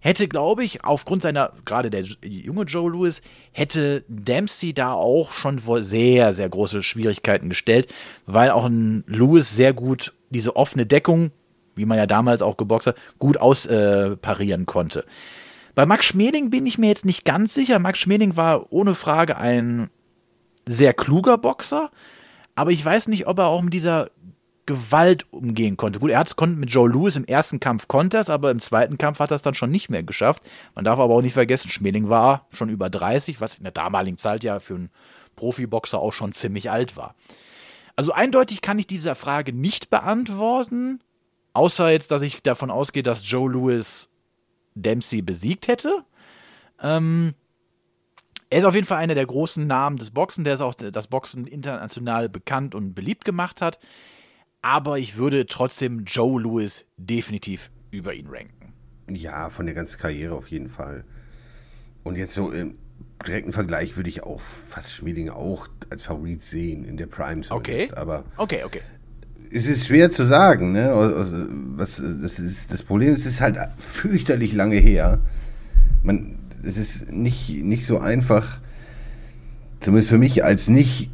hätte, 0.00 0.28
glaube 0.28 0.64
ich, 0.64 0.84
aufgrund 0.84 1.22
seiner, 1.22 1.50
gerade 1.64 1.88
der 1.88 2.02
junge 2.02 2.64
Joe 2.64 2.90
Lewis, 2.90 3.22
hätte 3.52 4.04
Dempsey 4.08 4.74
da 4.74 4.92
auch 4.92 5.32
schon 5.32 5.58
vor 5.58 5.82
sehr, 5.82 6.34
sehr 6.34 6.48
große 6.48 6.82
Schwierigkeiten 6.82 7.48
gestellt, 7.48 7.92
weil 8.26 8.50
auch 8.50 8.66
ein 8.66 9.04
Lewis 9.06 9.56
sehr 9.56 9.72
gut 9.72 10.12
diese 10.30 10.56
offene 10.56 10.84
Deckung 10.84 11.30
wie 11.74 11.86
man 11.86 11.98
ja 11.98 12.06
damals 12.06 12.42
auch 12.42 12.56
geboxt 12.56 12.88
hat, 12.88 12.96
gut 13.18 13.36
ausparieren 13.36 14.62
äh, 14.62 14.66
konnte. 14.66 15.04
Bei 15.74 15.86
Max 15.86 16.06
Schmeling 16.06 16.50
bin 16.50 16.66
ich 16.66 16.78
mir 16.78 16.88
jetzt 16.88 17.04
nicht 17.04 17.24
ganz 17.24 17.54
sicher. 17.54 17.78
Max 17.78 17.98
Schmeling 17.98 18.36
war 18.36 18.72
ohne 18.72 18.94
Frage 18.94 19.36
ein 19.36 19.90
sehr 20.66 20.94
kluger 20.94 21.36
Boxer, 21.36 21.90
aber 22.54 22.70
ich 22.70 22.84
weiß 22.84 23.08
nicht, 23.08 23.26
ob 23.26 23.38
er 23.38 23.48
auch 23.48 23.62
mit 23.62 23.74
dieser 23.74 24.08
Gewalt 24.66 25.26
umgehen 25.30 25.76
konnte. 25.76 25.98
Gut, 25.98 26.10
er 26.10 26.18
hat 26.18 26.28
es 26.28 26.46
mit 26.46 26.70
Joe 26.70 26.88
Lewis 26.88 27.16
im 27.16 27.24
ersten 27.24 27.60
Kampf 27.60 27.86
konnte 27.86 28.16
es, 28.16 28.30
aber 28.30 28.50
im 28.50 28.60
zweiten 28.60 28.96
Kampf 28.96 29.18
hat 29.18 29.30
er 29.30 29.34
es 29.34 29.42
dann 29.42 29.54
schon 29.54 29.70
nicht 29.70 29.90
mehr 29.90 30.02
geschafft. 30.02 30.42
Man 30.74 30.84
darf 30.84 30.98
aber 30.98 31.14
auch 31.14 31.22
nicht 31.22 31.34
vergessen, 31.34 31.70
Schmeling 31.70 32.08
war 32.08 32.46
schon 32.50 32.70
über 32.70 32.88
30, 32.88 33.40
was 33.40 33.56
in 33.56 33.64
der 33.64 33.72
damaligen 33.72 34.16
Zeit 34.16 34.42
ja 34.42 34.60
für 34.60 34.76
einen 34.76 34.90
Profiboxer 35.36 35.98
auch 35.98 36.12
schon 36.12 36.32
ziemlich 36.32 36.70
alt 36.70 36.96
war. 36.96 37.14
Also 37.96 38.12
eindeutig 38.12 38.62
kann 38.62 38.78
ich 38.78 38.86
diese 38.86 39.14
Frage 39.14 39.52
nicht 39.52 39.90
beantworten. 39.90 41.00
Außer 41.54 41.90
jetzt, 41.92 42.10
dass 42.10 42.22
ich 42.22 42.42
davon 42.42 42.70
ausgehe, 42.70 43.04
dass 43.04 43.28
Joe 43.28 43.50
Lewis 43.50 44.10
Dempsey 44.74 45.22
besiegt 45.22 45.68
hätte. 45.68 46.04
Ähm, 46.82 47.32
er 48.50 48.58
ist 48.58 48.64
auf 48.64 48.74
jeden 48.74 48.86
Fall 48.86 48.98
einer 48.98 49.14
der 49.14 49.24
großen 49.24 49.64
Namen 49.64 49.96
des 49.96 50.10
Boxen, 50.10 50.44
der 50.44 50.54
es 50.54 50.60
auch 50.60 50.74
das 50.74 51.06
Boxen 51.06 51.46
international 51.46 52.28
bekannt 52.28 52.74
und 52.74 52.94
beliebt 52.94 53.24
gemacht 53.24 53.62
hat. 53.62 53.78
Aber 54.62 54.98
ich 54.98 55.16
würde 55.16 55.46
trotzdem 55.46 56.04
Joe 56.04 56.42
Lewis 56.42 56.86
definitiv 56.96 57.70
über 57.92 58.14
ihn 58.14 58.26
ranken. 58.26 58.72
Ja, 59.08 59.48
von 59.48 59.66
der 59.66 59.74
ganzen 59.74 59.98
Karriere 59.98 60.34
auf 60.34 60.48
jeden 60.48 60.68
Fall. 60.68 61.04
Und 62.02 62.16
jetzt 62.16 62.34
so 62.34 62.50
im 62.50 62.76
direkten 63.24 63.52
Vergleich 63.52 63.96
würde 63.96 64.08
ich 64.08 64.24
auch 64.24 64.40
fast 64.40 64.92
Schmieding 64.92 65.30
auch 65.30 65.68
als 65.90 66.02
Favorit 66.02 66.42
sehen 66.42 66.84
in 66.84 66.96
der 66.96 67.06
Prime. 67.06 67.42
Okay. 67.50 67.90
Aber 67.94 68.24
okay, 68.38 68.64
okay 68.64 68.82
es 69.52 69.66
ist 69.66 69.86
schwer 69.86 70.10
zu 70.10 70.24
sagen, 70.24 70.72
ne? 70.72 70.90
Was, 71.76 72.02
das, 72.22 72.38
ist, 72.38 72.72
das 72.72 72.82
Problem 72.82 73.12
ist, 73.12 73.20
es 73.20 73.34
ist 73.34 73.40
halt 73.40 73.56
fürchterlich 73.78 74.52
lange 74.52 74.76
her. 74.76 75.18
Man, 76.02 76.36
es 76.62 76.76
ist 76.76 77.12
nicht, 77.12 77.62
nicht 77.62 77.86
so 77.86 77.98
einfach, 77.98 78.58
zumindest 79.80 80.10
für 80.10 80.18
mich 80.18 80.44
als 80.44 80.68
nicht 80.68 81.10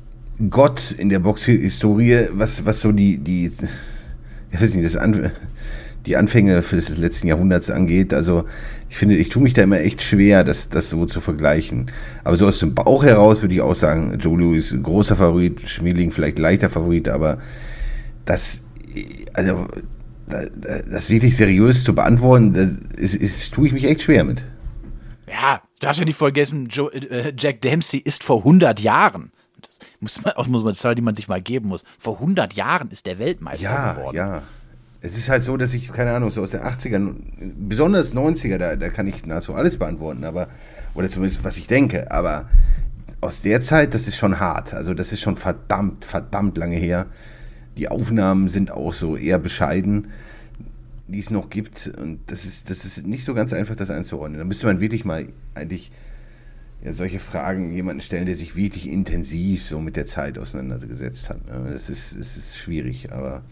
Gott 0.49 0.95
in 0.97 1.11
der 1.11 1.19
Boxhistorie, 1.19 2.29
was, 2.33 2.65
was 2.65 2.81
so 2.81 2.93
die, 2.93 3.19
die, 3.19 3.53
ich 4.53 4.61
weiß 4.61 4.75
nicht, 4.75 4.87
das 4.87 4.97
An, 4.97 5.31
die 6.07 6.17
Anfänge 6.17 6.61
des 6.61 6.97
letzten 6.97 7.29
Jahrhunderts 7.29 7.69
angeht. 7.69 8.15
Also 8.15 8.45
ich 8.89 8.97
finde, 8.97 9.17
ich 9.17 9.29
tue 9.29 9.43
mich 9.43 9.55
da 9.55 9.63
immer 9.63 9.81
echt 9.81 10.03
schwer, 10.03 10.45
das, 10.45 10.71
das 10.71 10.91
so 10.91 11.05
zu 11.05 11.21
vergleichen. 11.21 11.87
Aber 12.25 12.37
so 12.37 12.47
aus 12.47 12.59
dem 12.59 12.75
Bauch 12.75 13.05
heraus 13.05 13.43
würde 13.43 13.55
ich 13.55 13.61
auch 13.61 13.75
sagen, 13.75 14.17
Joe 14.19 14.39
Louis 14.39 14.77
großer 14.83 15.17
Favorit, 15.17 15.69
Schmeling 15.69 16.11
vielleicht 16.11 16.39
leichter 16.39 16.71
Favorit, 16.71 17.09
aber 17.09 17.39
das, 18.25 18.63
also, 19.33 19.67
das 20.27 21.11
wirklich 21.11 21.37
seriös 21.37 21.85
zu 21.85 21.95
beantworten, 21.95 22.53
das 22.53 22.71
ist, 22.97 23.15
ist, 23.15 23.55
tue 23.55 23.67
ich 23.67 23.73
mich 23.73 23.85
echt 23.85 24.03
schwer 24.03 24.25
mit. 24.25 24.45
Ja, 25.29 25.61
du 25.81 25.87
hast 25.87 25.99
ja 25.99 26.05
nicht 26.05 26.17
vergessen, 26.17 26.67
Joe, 26.69 26.93
äh, 26.93 27.33
Jack 27.37 27.61
Dempsey 27.61 28.01
ist 28.01 28.25
vor 28.25 28.39
100 28.39 28.81
Jahren. 28.81 29.33
Das 29.61 29.79
muss 30.01 30.23
man, 30.23 30.35
muss 30.49 30.65
man 30.65 30.75
Zahl, 30.75 30.95
die 30.95 31.03
man 31.03 31.15
sich 31.15 31.29
mal 31.29 31.41
geben 31.41 31.69
muss. 31.69 31.85
Vor 31.99 32.15
100 32.15 32.55
Jahren 32.55 32.89
ist 32.89 33.07
der 33.07 33.19
Weltmeister 33.19 33.71
ja, 33.71 33.93
geworden. 33.95 34.17
Ja, 34.17 34.43
es 35.03 35.17
ist 35.17 35.29
halt 35.29 35.43
so, 35.43 35.57
dass 35.57 35.73
ich, 35.73 35.93
keine 35.93 36.13
Ahnung, 36.13 36.31
so 36.31 36.43
aus 36.43 36.51
den 36.51 36.61
80ern, 36.61 37.15
besonders 37.57 38.15
90er, 38.15 38.59
da, 38.59 38.77
da 38.77 38.89
kann 38.91 39.07
ich 39.07 39.25
nahezu 39.25 39.55
alles 39.55 39.79
beantworten, 39.79 40.25
aber, 40.25 40.49
oder 40.95 41.09
zumindest 41.09 41.43
was 41.43 41.57
ich 41.57 41.67
denke, 41.67 42.11
aber 42.11 42.49
aus 43.21 43.43
der 43.43 43.61
Zeit, 43.61 43.95
das 43.95 44.09
ist 44.09 44.17
schon 44.17 44.41
hart. 44.41 44.75
Also, 44.75 44.95
das 44.95 45.13
ist 45.13 45.21
schon 45.21 45.37
verdammt, 45.37 46.05
verdammt 46.05 46.57
lange 46.57 46.77
her. 46.77 47.07
Die 47.77 47.89
Aufnahmen 47.89 48.49
sind 48.49 48.71
auch 48.71 48.93
so 48.93 49.17
eher 49.17 49.39
bescheiden, 49.39 50.09
die 51.09 51.19
es 51.19 51.31
noch 51.31 51.51
gibt. 51.51 51.89
Und 51.89 52.21
das 52.27 52.45
ist, 52.45 52.71
das 52.71 52.85
ist 52.85 53.07
nicht 53.07 53.25
so 53.25 53.35
ganz 53.35 53.53
einfach, 53.53 53.77
das 53.77 53.91
einzuordnen. 53.91 54.39
Da 54.39 54.45
müsste 54.45 54.67
man 54.67 54.81
wirklich 54.81 55.05
mal 55.05 55.29
eigentlich 55.55 55.91
ja, 56.83 56.93
solche 56.93 57.19
Fragen 57.19 57.73
jemanden 57.73 58.01
stellen, 58.01 58.27
der 58.27 58.37
sich 58.37 58.57
wirklich 58.57 58.89
intensiv 58.89 59.65
so 59.65 59.81
mit 59.81 59.97
der 59.97 60.07
Zeit 60.07 60.39
auseinandergesetzt 60.39 61.29
hat. 61.29 61.41
Das 61.49 61.91
ist, 61.91 62.19
das 62.19 62.37
ist 62.37 62.57
schwierig, 62.57 63.13
aber 63.13 63.43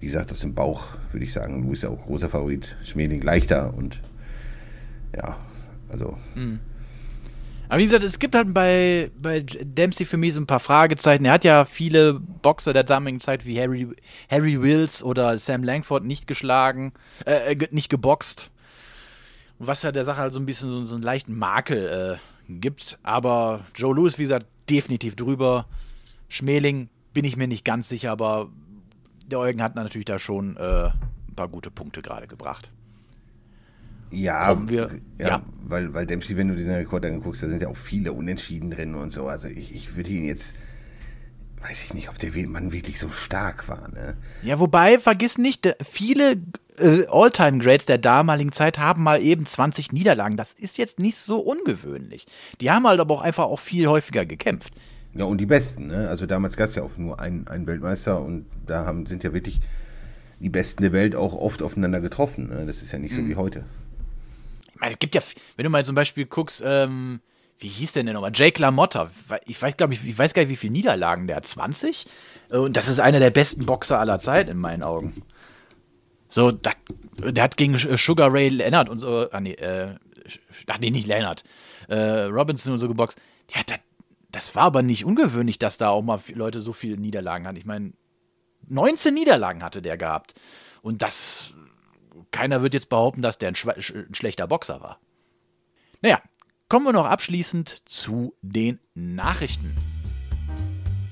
wie 0.00 0.06
gesagt, 0.06 0.30
aus 0.30 0.40
dem 0.40 0.54
Bauch 0.54 0.92
würde 1.10 1.24
ich 1.24 1.32
sagen, 1.32 1.62
Louis 1.62 1.78
ist 1.78 1.82
ja 1.82 1.88
auch 1.90 2.06
großer 2.06 2.28
Favorit, 2.28 2.76
Schmeling 2.82 3.20
leichter 3.20 3.74
und 3.74 4.00
ja, 5.16 5.36
also. 5.88 6.16
Mhm. 6.34 6.60
Aber 7.68 7.78
wie 7.78 7.84
gesagt, 7.84 8.04
es 8.04 8.18
gibt 8.18 8.34
halt 8.34 8.54
bei, 8.54 9.10
bei 9.20 9.40
Dempsey 9.40 10.06
für 10.06 10.16
mich 10.16 10.34
so 10.34 10.40
ein 10.40 10.46
paar 10.46 10.60
Fragezeichen. 10.60 11.26
Er 11.26 11.32
hat 11.32 11.44
ja 11.44 11.66
viele 11.66 12.14
Boxer 12.14 12.72
der 12.72 12.84
damaligen 12.84 13.20
Zeit 13.20 13.44
wie 13.44 13.60
Harry, 13.60 13.88
Harry 14.30 14.62
Wills 14.62 15.02
oder 15.02 15.38
Sam 15.38 15.62
Langford 15.62 16.04
nicht 16.04 16.26
geschlagen, 16.26 16.92
äh, 17.26 17.52
äh 17.52 17.68
nicht 17.70 17.90
geboxt. 17.90 18.50
Was 19.58 19.82
ja 19.82 19.92
der 19.92 20.04
Sache 20.04 20.18
halt 20.18 20.32
so 20.32 20.40
ein 20.40 20.46
bisschen 20.46 20.70
so, 20.70 20.82
so 20.84 20.94
einen 20.94 21.04
leichten 21.04 21.36
Makel 21.36 22.18
äh, 22.48 22.52
gibt. 22.58 22.98
Aber 23.02 23.60
Joe 23.74 23.94
Lewis, 23.94 24.18
wie 24.18 24.22
gesagt, 24.22 24.46
definitiv 24.70 25.14
drüber. 25.14 25.66
Schmeling 26.28 26.88
bin 27.12 27.24
ich 27.24 27.36
mir 27.36 27.48
nicht 27.48 27.64
ganz 27.64 27.88
sicher, 27.88 28.12
aber 28.12 28.48
der 29.26 29.40
Eugen 29.40 29.62
hat 29.62 29.74
natürlich 29.74 30.06
da 30.06 30.18
schon 30.18 30.56
äh, 30.56 30.86
ein 30.86 31.34
paar 31.36 31.48
gute 31.48 31.70
Punkte 31.70 32.00
gerade 32.00 32.28
gebracht. 32.28 32.70
Ja, 34.10 34.46
kommen 34.48 34.68
wir. 34.68 34.90
Ja, 35.18 35.28
ja, 35.28 35.42
Weil, 35.64 35.92
weil 35.94 36.06
Dempsey, 36.06 36.36
wenn 36.36 36.48
du 36.48 36.56
diesen 36.56 36.72
Rekord 36.72 37.04
anguckst, 37.04 37.42
da 37.42 37.48
sind 37.48 37.62
ja 37.62 37.68
auch 37.68 37.76
viele 37.76 38.12
Unentschieden 38.12 38.70
drin 38.70 38.94
und 38.94 39.10
so. 39.10 39.28
Also 39.28 39.48
ich, 39.48 39.74
ich 39.74 39.96
würde 39.96 40.10
ihn 40.10 40.24
jetzt. 40.24 40.54
Weiß 41.60 41.82
ich 41.82 41.92
nicht, 41.92 42.08
ob 42.08 42.16
der 42.20 42.30
Mann 42.46 42.70
wirklich 42.70 43.00
so 43.00 43.10
stark 43.10 43.66
war. 43.66 43.88
Ne? 43.88 44.16
Ja, 44.42 44.60
wobei, 44.60 45.00
vergiss 45.00 45.38
nicht, 45.38 45.74
viele 45.82 46.36
äh, 46.78 47.04
All-Time-Grades 47.10 47.84
der 47.84 47.98
damaligen 47.98 48.52
Zeit 48.52 48.78
haben 48.78 49.02
mal 49.02 49.20
eben 49.20 49.44
20 49.44 49.90
Niederlagen. 49.90 50.36
Das 50.36 50.52
ist 50.52 50.78
jetzt 50.78 51.00
nicht 51.00 51.16
so 51.16 51.40
ungewöhnlich. 51.40 52.26
Die 52.60 52.70
haben 52.70 52.86
halt 52.86 53.00
aber 53.00 53.12
auch 53.12 53.22
einfach 53.22 53.46
auch 53.46 53.58
viel 53.58 53.88
häufiger 53.88 54.24
gekämpft. 54.24 54.72
Ja, 55.14 55.24
und 55.24 55.38
die 55.38 55.46
Besten. 55.46 55.88
Ne? 55.88 56.08
Also 56.08 56.26
damals 56.26 56.56
gab 56.56 56.68
es 56.68 56.76
ja 56.76 56.84
auch 56.84 56.96
nur 56.96 57.18
einen, 57.18 57.48
einen 57.48 57.66
Weltmeister 57.66 58.22
und 58.22 58.46
da 58.64 58.84
haben, 58.84 59.06
sind 59.06 59.24
ja 59.24 59.32
wirklich 59.32 59.60
die 60.38 60.50
Besten 60.50 60.82
der 60.82 60.92
Welt 60.92 61.16
auch 61.16 61.34
oft 61.34 61.60
aufeinander 61.60 62.00
getroffen. 62.00 62.50
Ne? 62.50 62.66
Das 62.66 62.82
ist 62.82 62.92
ja 62.92 63.00
nicht 63.00 63.16
so 63.16 63.20
mhm. 63.20 63.30
wie 63.30 63.34
heute 63.34 63.64
meine, 64.80 64.92
es 64.92 64.98
gibt 64.98 65.14
ja, 65.14 65.22
wenn 65.56 65.64
du 65.64 65.70
mal 65.70 65.84
zum 65.84 65.94
Beispiel 65.94 66.26
guckst, 66.26 66.62
ähm, 66.64 67.20
wie 67.58 67.68
hieß 67.68 67.92
denn 67.92 68.06
der 68.06 68.14
nochmal? 68.14 68.32
Jake 68.34 68.60
LaMotta. 68.60 69.10
Ich 69.46 69.60
weiß, 69.60 69.76
glaube 69.76 69.92
ich, 69.92 70.06
ich 70.06 70.16
weiß 70.16 70.32
gar 70.32 70.42
nicht, 70.42 70.50
wie 70.50 70.56
viele 70.56 70.72
Niederlagen 70.72 71.26
der 71.26 71.36
hat. 71.36 71.46
20? 71.46 72.06
Und 72.50 72.76
das 72.76 72.88
ist 72.88 73.00
einer 73.00 73.18
der 73.18 73.30
besten 73.30 73.66
Boxer 73.66 73.98
aller 73.98 74.18
Zeit 74.20 74.48
in 74.48 74.58
meinen 74.58 74.82
Augen. 74.82 75.22
So, 76.28 76.52
da, 76.52 76.70
der 77.18 77.42
hat 77.42 77.56
gegen 77.56 77.76
Sugar 77.76 78.32
Ray 78.32 78.48
Leonard 78.48 78.88
und 78.88 78.98
so, 78.98 79.28
ah 79.30 79.40
nee, 79.40 79.54
äh, 79.54 79.96
ach 80.68 80.78
nee, 80.78 80.90
nicht 80.90 81.06
Leonard, 81.06 81.42
äh, 81.88 82.24
Robinson 82.24 82.74
und 82.74 82.78
so 82.78 82.86
geboxt. 82.86 83.18
Ja, 83.54 83.62
das, 83.66 83.78
das 84.30 84.54
war 84.54 84.64
aber 84.64 84.82
nicht 84.82 85.04
ungewöhnlich, 85.04 85.58
dass 85.58 85.78
da 85.78 85.88
auch 85.88 86.02
mal 86.02 86.20
Leute 86.34 86.60
so 86.60 86.72
viele 86.72 86.98
Niederlagen 86.98 87.46
hatten. 87.46 87.56
Ich 87.56 87.64
meine, 87.64 87.92
19 88.68 89.14
Niederlagen 89.14 89.62
hatte 89.62 89.82
der 89.82 89.96
gehabt. 89.96 90.34
Und 90.82 91.02
das 91.02 91.54
keiner 92.30 92.62
wird 92.62 92.74
jetzt 92.74 92.88
behaupten, 92.88 93.22
dass 93.22 93.38
der 93.38 93.48
ein, 93.48 93.54
ein 93.54 94.14
schlechter 94.14 94.46
Boxer 94.46 94.80
war. 94.80 95.00
Naja, 96.00 96.20
kommen 96.68 96.86
wir 96.86 96.92
noch 96.92 97.06
abschließend 97.06 97.88
zu 97.88 98.34
den 98.42 98.78
Nachrichten. 98.94 99.76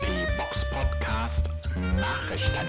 Die 0.01 0.37
Box 0.37 0.65
Podcast 0.71 1.49
Nachrichten. 1.97 2.67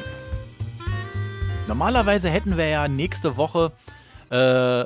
Normalerweise 1.68 2.30
hätten 2.30 2.58
wir 2.58 2.68
ja 2.68 2.88
nächste 2.88 3.38
Woche, 3.38 3.74
äh, 4.30 4.86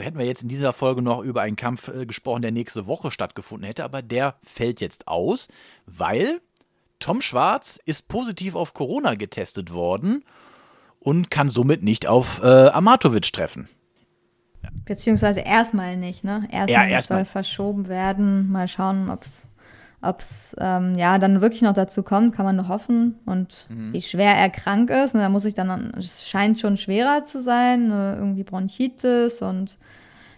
hätten 0.00 0.18
wir 0.18 0.26
jetzt 0.26 0.42
in 0.42 0.48
dieser 0.48 0.72
Folge 0.72 1.02
noch 1.02 1.22
über 1.22 1.42
einen 1.42 1.56
Kampf 1.56 1.88
äh, 1.88 2.06
gesprochen, 2.06 2.42
der 2.42 2.52
nächste 2.52 2.86
Woche 2.86 3.10
stattgefunden 3.10 3.66
hätte, 3.66 3.84
aber 3.84 4.02
der 4.02 4.36
fällt 4.42 4.80
jetzt 4.80 5.08
aus, 5.08 5.48
weil 5.86 6.40
Tom 6.98 7.22
Schwarz 7.22 7.80
ist 7.84 8.08
positiv 8.08 8.54
auf 8.54 8.74
Corona 8.74 9.14
getestet 9.14 9.72
worden 9.72 10.24
und 11.00 11.30
kann 11.30 11.48
somit 11.48 11.82
nicht 11.82 12.06
auf 12.06 12.42
äh, 12.42 12.68
Amatovic 12.68 13.32
treffen. 13.32 13.68
Beziehungsweise 14.84 15.40
erstmal 15.40 15.96
nicht, 15.96 16.22
ne? 16.24 16.46
Erstmal 16.50 16.84
Ja, 16.86 16.90
erstmal. 16.90 17.20
soll 17.20 17.24
verschoben 17.24 17.88
werden. 17.88 18.50
Mal 18.50 18.68
schauen, 18.68 19.10
ob 19.10 19.22
es 19.22 19.48
ob's, 20.02 20.56
ähm, 20.58 20.94
ja 20.94 21.18
dann 21.18 21.42
wirklich 21.42 21.60
noch 21.60 21.74
dazu 21.74 22.02
kommt, 22.02 22.34
kann 22.34 22.46
man 22.46 22.56
nur 22.56 22.68
hoffen. 22.68 23.16
Und 23.26 23.66
Mhm. 23.68 23.92
wie 23.92 24.00
schwer 24.00 24.34
er 24.34 24.48
krank 24.48 24.88
ist, 24.88 25.14
ne, 25.14 25.20
da 25.20 25.28
muss 25.28 25.44
ich 25.44 25.52
dann, 25.52 25.92
es 25.98 26.26
scheint 26.26 26.58
schon 26.58 26.78
schwerer 26.78 27.24
zu 27.24 27.42
sein, 27.42 27.88
ne, 27.88 28.14
irgendwie 28.18 28.42
Bronchitis 28.42 29.42
und 29.42 29.76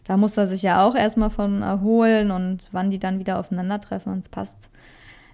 da 0.05 0.17
muss 0.17 0.37
er 0.37 0.49
sich 0.49 0.63
ja 0.63 0.85
auch 0.85 0.97
erstmal 0.97 1.31
von 1.31 1.63
erholen 1.63 2.33
und 2.33 2.59
wann 2.73 2.91
die 2.91 2.99
dann 2.99 3.21
wieder 3.21 3.39
aufeinandertreffen 3.39 4.13
und 4.13 4.19
es 4.19 4.29
passt. 4.29 4.69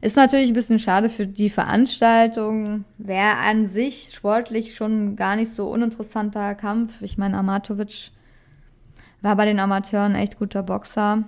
Ist 0.00 0.16
natürlich 0.16 0.48
ein 0.48 0.54
bisschen 0.54 0.78
schade 0.78 1.08
für 1.08 1.26
die 1.26 1.50
Veranstaltung. 1.50 2.84
Wäre 2.98 3.36
an 3.44 3.66
sich 3.66 4.12
sportlich 4.14 4.76
schon 4.76 5.16
gar 5.16 5.34
nicht 5.34 5.52
so 5.52 5.68
uninteressanter 5.68 6.54
Kampf. 6.54 7.02
Ich 7.02 7.18
meine, 7.18 7.36
Amatovic 7.36 8.12
war 9.20 9.34
bei 9.34 9.44
den 9.44 9.58
Amateuren 9.58 10.14
echt 10.14 10.38
guter 10.38 10.62
Boxer, 10.62 11.24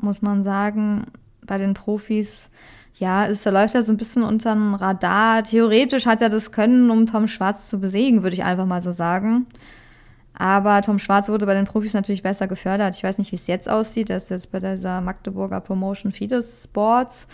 muss 0.00 0.22
man 0.22 0.42
sagen. 0.42 1.06
Bei 1.44 1.58
den 1.58 1.74
Profis, 1.74 2.50
ja, 2.94 3.26
ist, 3.26 3.44
da 3.44 3.50
läuft 3.50 3.74
er 3.74 3.82
so 3.82 3.92
ein 3.92 3.98
bisschen 3.98 4.22
unter 4.22 4.54
dem 4.54 4.74
Radar. 4.74 5.42
Theoretisch 5.42 6.06
hat 6.06 6.22
er 6.22 6.30
das 6.30 6.50
Können, 6.52 6.90
um 6.90 7.06
Tom 7.06 7.28
Schwarz 7.28 7.68
zu 7.68 7.78
besiegen, 7.78 8.22
würde 8.22 8.34
ich 8.34 8.44
einfach 8.44 8.66
mal 8.66 8.80
so 8.80 8.92
sagen. 8.92 9.46
Aber 10.38 10.82
Tom 10.82 10.98
Schwarz 10.98 11.28
wurde 11.28 11.46
bei 11.46 11.54
den 11.54 11.66
Profis 11.66 11.94
natürlich 11.94 12.22
besser 12.22 12.46
gefördert. 12.46 12.94
Ich 12.94 13.04
weiß 13.04 13.18
nicht, 13.18 13.32
wie 13.32 13.36
es 13.36 13.46
jetzt 13.46 13.68
aussieht. 13.68 14.10
Er 14.10 14.16
ist 14.16 14.30
jetzt 14.30 14.50
bei 14.50 14.60
dieser 14.60 15.00
Magdeburger 15.00 15.60
Promotion 15.60 16.12
Fides 16.12 16.64
Sports. 16.64 17.26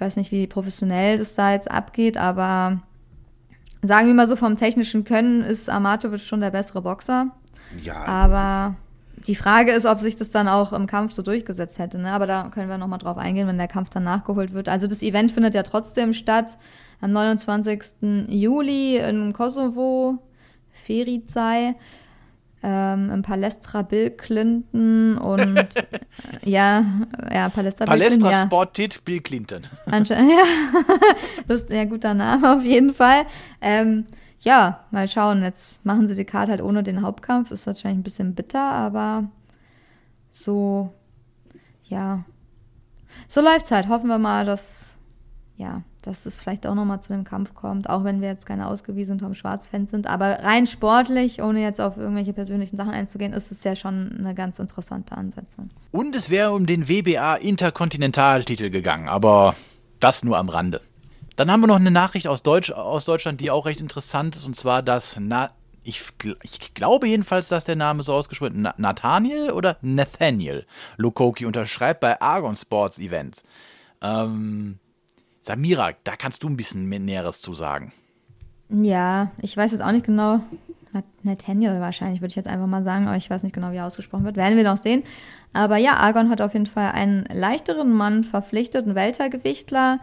Ich 0.00 0.06
weiß 0.06 0.16
nicht, 0.16 0.32
wie 0.32 0.46
professionell 0.46 1.18
das 1.18 1.34
da 1.34 1.52
jetzt 1.52 1.70
abgeht, 1.70 2.16
aber 2.16 2.80
sagen 3.82 4.06
wir 4.06 4.14
mal 4.14 4.26
so, 4.26 4.34
vom 4.34 4.56
technischen 4.56 5.04
Können 5.04 5.42
ist 5.42 5.68
Amatovic 5.68 6.22
schon 6.22 6.40
der 6.40 6.50
bessere 6.50 6.80
Boxer. 6.80 7.26
Ja, 7.82 7.96
Aber 8.06 8.76
die 9.26 9.34
Frage 9.34 9.72
ist, 9.72 9.84
ob 9.84 10.00
sich 10.00 10.16
das 10.16 10.30
dann 10.30 10.48
auch 10.48 10.72
im 10.72 10.86
Kampf 10.86 11.12
so 11.12 11.20
durchgesetzt 11.20 11.78
hätte. 11.78 11.98
Ne? 11.98 12.12
Aber 12.12 12.26
da 12.26 12.48
können 12.48 12.70
wir 12.70 12.78
nochmal 12.78 12.98
drauf 12.98 13.18
eingehen, 13.18 13.46
wenn 13.46 13.58
der 13.58 13.68
Kampf 13.68 13.90
dann 13.90 14.04
nachgeholt 14.04 14.54
wird. 14.54 14.70
Also 14.70 14.86
das 14.86 15.02
Event 15.02 15.32
findet 15.32 15.54
ja 15.54 15.64
trotzdem 15.64 16.14
statt 16.14 16.56
am 17.02 17.12
29. 17.12 18.26
Juli 18.28 18.96
in 18.96 19.34
Kosovo, 19.34 20.16
Ferizai, 20.86 21.74
ähm, 22.62 23.10
im 23.10 23.22
Palestra 23.22 23.82
Bill 23.82 24.10
Clinton 24.10 25.16
und 25.16 25.56
äh, 25.56 25.64
ja, 26.44 26.84
ja, 27.32 27.48
Palestra, 27.48 27.84
Bill 27.84 27.92
Palestra 27.92 28.18
Clinton, 28.18 28.30
ja. 28.30 28.46
Sport 28.46 28.74
Tit 28.74 29.04
Bill 29.04 29.20
Clinton. 29.20 29.62
Anscheinend, 29.90 30.32
ja. 30.32 30.44
das 31.48 31.62
ist 31.62 31.70
ein 31.70 31.76
ja 31.76 31.84
guter 31.84 32.14
Name 32.14 32.56
auf 32.56 32.62
jeden 32.62 32.94
Fall. 32.94 33.24
Ähm, 33.60 34.06
ja, 34.40 34.84
mal 34.90 35.08
schauen. 35.08 35.42
Jetzt 35.42 35.84
machen 35.84 36.08
sie 36.08 36.14
die 36.14 36.24
Karte 36.24 36.52
halt 36.52 36.62
ohne 36.62 36.82
den 36.82 37.02
Hauptkampf. 37.02 37.50
Ist 37.50 37.66
wahrscheinlich 37.66 38.00
ein 38.00 38.04
bisschen 38.04 38.34
bitter, 38.34 38.62
aber 38.62 39.24
so, 40.32 40.92
ja. 41.84 42.24
So 43.28 43.40
läuft's 43.40 43.70
halt. 43.70 43.88
Hoffen 43.88 44.08
wir 44.08 44.18
mal, 44.18 44.44
dass, 44.44 44.96
ja, 45.56 45.82
dass 46.02 46.26
es 46.26 46.38
vielleicht 46.38 46.66
auch 46.66 46.74
nochmal 46.74 47.00
zu 47.00 47.12
dem 47.12 47.24
Kampf 47.24 47.54
kommt, 47.54 47.88
auch 47.88 48.04
wenn 48.04 48.20
wir 48.20 48.28
jetzt 48.28 48.46
keine 48.46 48.66
ausgewiesenen 48.66 49.18
Tom 49.18 49.34
Schwarz-Fans 49.34 49.90
sind. 49.90 50.06
Aber 50.06 50.40
rein 50.40 50.66
sportlich, 50.66 51.42
ohne 51.42 51.62
jetzt 51.62 51.80
auf 51.80 51.96
irgendwelche 51.96 52.32
persönlichen 52.32 52.76
Sachen 52.76 52.92
einzugehen, 52.92 53.32
ist 53.32 53.50
es 53.50 53.64
ja 53.64 53.76
schon 53.76 54.16
eine 54.18 54.34
ganz 54.34 54.58
interessante 54.58 55.16
Ansetzung. 55.16 55.70
Und 55.90 56.14
es 56.16 56.30
wäre 56.30 56.52
um 56.52 56.66
den 56.66 56.88
WBA 56.88 57.36
Interkontinentaltitel 57.36 58.70
gegangen, 58.70 59.08
aber 59.08 59.54
das 59.98 60.24
nur 60.24 60.38
am 60.38 60.48
Rande. 60.48 60.80
Dann 61.36 61.50
haben 61.50 61.60
wir 61.60 61.68
noch 61.68 61.76
eine 61.76 61.90
Nachricht 61.90 62.28
aus, 62.28 62.42
Deutsch, 62.42 62.70
aus 62.70 63.04
Deutschland, 63.04 63.40
die 63.40 63.50
auch 63.50 63.66
recht 63.66 63.80
interessant 63.80 64.36
ist, 64.36 64.44
und 64.44 64.56
zwar, 64.56 64.82
dass 64.82 65.16
Na 65.18 65.50
ich, 65.82 66.02
ich 66.42 66.74
glaube 66.74 67.08
jedenfalls, 67.08 67.48
dass 67.48 67.64
der 67.64 67.76
Name 67.76 68.02
so 68.02 68.14
ausgesprochen 68.14 68.54
wird. 68.54 68.62
Na 68.62 68.74
Nathaniel 68.76 69.50
oder 69.50 69.78
Nathaniel 69.80 70.66
Lukoki 70.96 71.46
unterschreibt 71.46 72.00
bei 72.00 72.20
Argon 72.20 72.54
Sports 72.54 72.98
Events. 72.98 73.44
Ähm, 74.02 74.78
Samira, 75.40 75.90
da 76.04 76.16
kannst 76.16 76.42
du 76.42 76.48
ein 76.48 76.56
bisschen 76.56 76.86
mehr 76.86 76.98
Näheres 77.00 77.40
zu 77.40 77.54
sagen. 77.54 77.92
Ja, 78.68 79.30
ich 79.42 79.56
weiß 79.56 79.72
jetzt 79.72 79.80
auch 79.82 79.92
nicht 79.92 80.06
genau. 80.06 80.40
Nat- 80.92 81.04
Nathaniel 81.22 81.80
wahrscheinlich, 81.80 82.20
würde 82.20 82.30
ich 82.30 82.36
jetzt 82.36 82.48
einfach 82.48 82.66
mal 82.66 82.84
sagen, 82.84 83.06
aber 83.06 83.16
ich 83.16 83.30
weiß 83.30 83.42
nicht 83.42 83.52
genau, 83.54 83.72
wie 83.72 83.76
er 83.76 83.86
ausgesprochen 83.86 84.24
wird. 84.24 84.36
Werden 84.36 84.56
wir 84.56 84.64
noch 84.64 84.76
sehen. 84.76 85.02
Aber 85.52 85.76
ja, 85.76 85.94
Argon 85.96 86.30
hat 86.30 86.40
auf 86.40 86.52
jeden 86.52 86.66
Fall 86.66 86.92
einen 86.92 87.24
leichteren 87.32 87.92
Mann 87.92 88.24
verpflichtet, 88.24 88.84
einen 88.86 88.94
Weltergewichtler. 88.94 89.98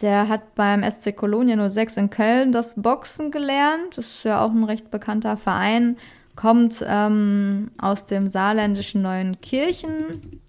Der 0.00 0.28
hat 0.28 0.54
beim 0.54 0.82
SC 0.88 1.14
Kolonia 1.16 1.68
06 1.68 1.96
in 1.96 2.08
Köln 2.10 2.52
das 2.52 2.74
Boxen 2.76 3.30
gelernt. 3.30 3.96
Das 3.96 4.06
ist 4.06 4.24
ja 4.24 4.40
auch 4.44 4.50
ein 4.52 4.64
recht 4.64 4.90
bekannter 4.90 5.36
Verein. 5.36 5.96
Kommt 6.36 6.84
ähm, 6.86 7.70
aus 7.78 8.06
dem 8.06 8.30
saarländischen 8.30 9.02
Neuenkirchen 9.02 10.40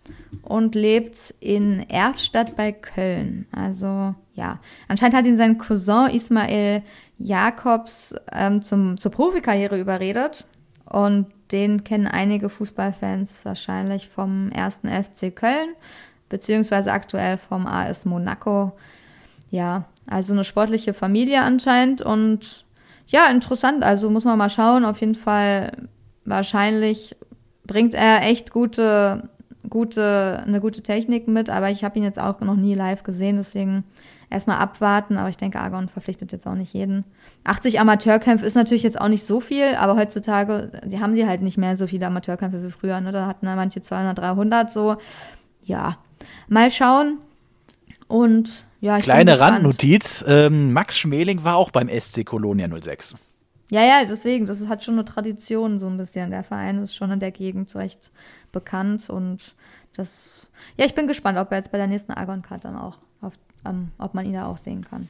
und 0.42 0.76
lebt 0.76 1.34
in 1.40 1.88
Erftstadt 1.90 2.56
bei 2.56 2.72
Köln. 2.72 3.48
Also 3.52 4.16
ja, 4.34 4.60
anscheinend 4.88 5.16
hat 5.16 5.26
ihn 5.26 5.38
sein 5.38 5.58
Cousin 5.58 6.10
Ismail 6.12 6.84
Jakobs 7.18 8.16
ähm, 8.32 8.64
zum, 8.64 8.98
zur 8.98 9.12
Profikarriere 9.12 9.80
überredet. 9.80 10.46
Und 10.86 11.28
den 11.52 11.84
kennen 11.84 12.08
einige 12.08 12.50
Fußballfans 12.50 13.46
wahrscheinlich 13.46 14.10
vom 14.10 14.52
ersten 14.52 14.88
FC 14.88 15.36
Köln, 15.36 15.76
beziehungsweise 16.30 16.92
aktuell 16.92 17.38
vom 17.38 17.68
AS 17.68 18.06
Monaco. 18.06 18.72
Ja, 19.52 19.86
also 20.08 20.34
eine 20.34 20.44
sportliche 20.44 20.94
Familie 20.94 21.42
anscheinend 21.42 22.02
und 22.02 22.66
ja, 23.08 23.28
interessant. 23.28 23.84
Also 23.84 24.10
muss 24.10 24.26
man 24.26 24.38
mal 24.38 24.50
schauen. 24.50 24.86
Auf 24.86 25.02
jeden 25.02 25.16
Fall 25.16 25.72
wahrscheinlich 26.26 27.16
bringt 27.66 27.94
er 27.94 28.24
echt 28.24 28.52
gute, 28.52 29.30
gute, 29.68 30.44
eine 30.46 30.62
gute 30.62 30.82
Technik 30.82 31.28
mit, 31.28 31.50
aber 31.50 31.70
ich 31.70 31.84
habe 31.84 31.98
ihn 31.98 32.04
jetzt 32.04 32.20
auch 32.20 32.40
noch 32.42 32.56
nie 32.56 32.76
live 32.76 33.04
gesehen, 33.04 33.38
deswegen 33.38 33.84
erstmal 34.30 34.58
abwarten. 34.58 35.18
Aber 35.18 35.30
ich 35.30 35.38
denke, 35.38 35.60
Argon 35.60 35.90
verpflichtet 35.90 36.32
jetzt 36.32 36.48
auch 36.48 36.56
nicht 36.56 36.74
jeden. 36.74 37.04
80 37.44 37.80
Amateurkämpfe 37.80 38.46
ist 38.46 38.56
natürlich 38.56 38.84
jetzt 38.84 39.00
auch 39.00 39.08
nicht 39.08 39.26
so 39.26 39.40
viel, 39.42 39.76
aber 39.76 39.96
heutzutage, 39.96 40.72
die 40.86 41.00
haben 41.00 41.16
die 41.16 41.26
halt 41.26 41.42
nicht 41.42 41.58
mehr 41.58 41.76
so 41.76 41.88
viele 41.88 42.08
Amateurkämpfe 42.08 42.64
wie 42.64 42.72
früher. 42.72 43.02
Ne? 43.02 43.12
Da 43.12 43.28
hatten 43.28 43.46
ja 43.46 43.56
manche 43.56 43.82
200, 43.82 44.18
300 44.18 44.72
so. 44.72 44.98
Ja, 45.64 45.98
mal 46.48 46.72
schauen. 46.72 47.18
Und 48.08 48.66
ja, 48.82 48.98
ich 48.98 49.04
Kleine. 49.04 49.40
Randnotiz: 49.40 50.24
ähm, 50.28 50.74
Max 50.74 50.98
Schmeling 50.98 51.44
war 51.44 51.56
auch 51.56 51.72
beim 51.72 51.90
SC 51.90 52.26
Kolonia 52.26 52.68
06. 52.68 53.16
Ja, 53.72 53.84
ja, 53.84 54.04
deswegen, 54.06 54.48
das 54.48 54.68
hat 54.68 54.84
schon 54.84 54.96
eine 54.96 55.06
Tradition 55.06 55.80
so 55.80 55.86
ein 55.86 55.98
bisschen. 55.98 56.32
Der 56.32 56.44
Verein 56.44 56.80
ist 56.80 56.96
schon 56.96 57.12
in 57.12 57.20
der 57.20 57.32
Gegend 57.32 57.76
recht 57.76 58.12
bekannt 58.52 59.10
und 59.10 59.56
das, 59.96 60.42
ja, 60.78 60.86
ich 60.86 60.96
bin 60.96 61.08
gespannt, 61.08 61.38
ob 61.38 61.52
er 61.52 61.58
jetzt 61.58 61.72
bei 61.72 61.78
der 61.78 61.88
nächsten 61.88 62.12
Argon-Card 62.12 62.66
dann 62.66 62.78
auch, 62.78 62.98
auf, 63.22 63.34
ähm, 63.66 63.92
ob 63.98 64.14
man 64.14 64.26
ihn 64.26 64.34
da 64.34 64.48
auch 64.48 64.58
sehen 64.58 64.84
kann. 64.84 65.10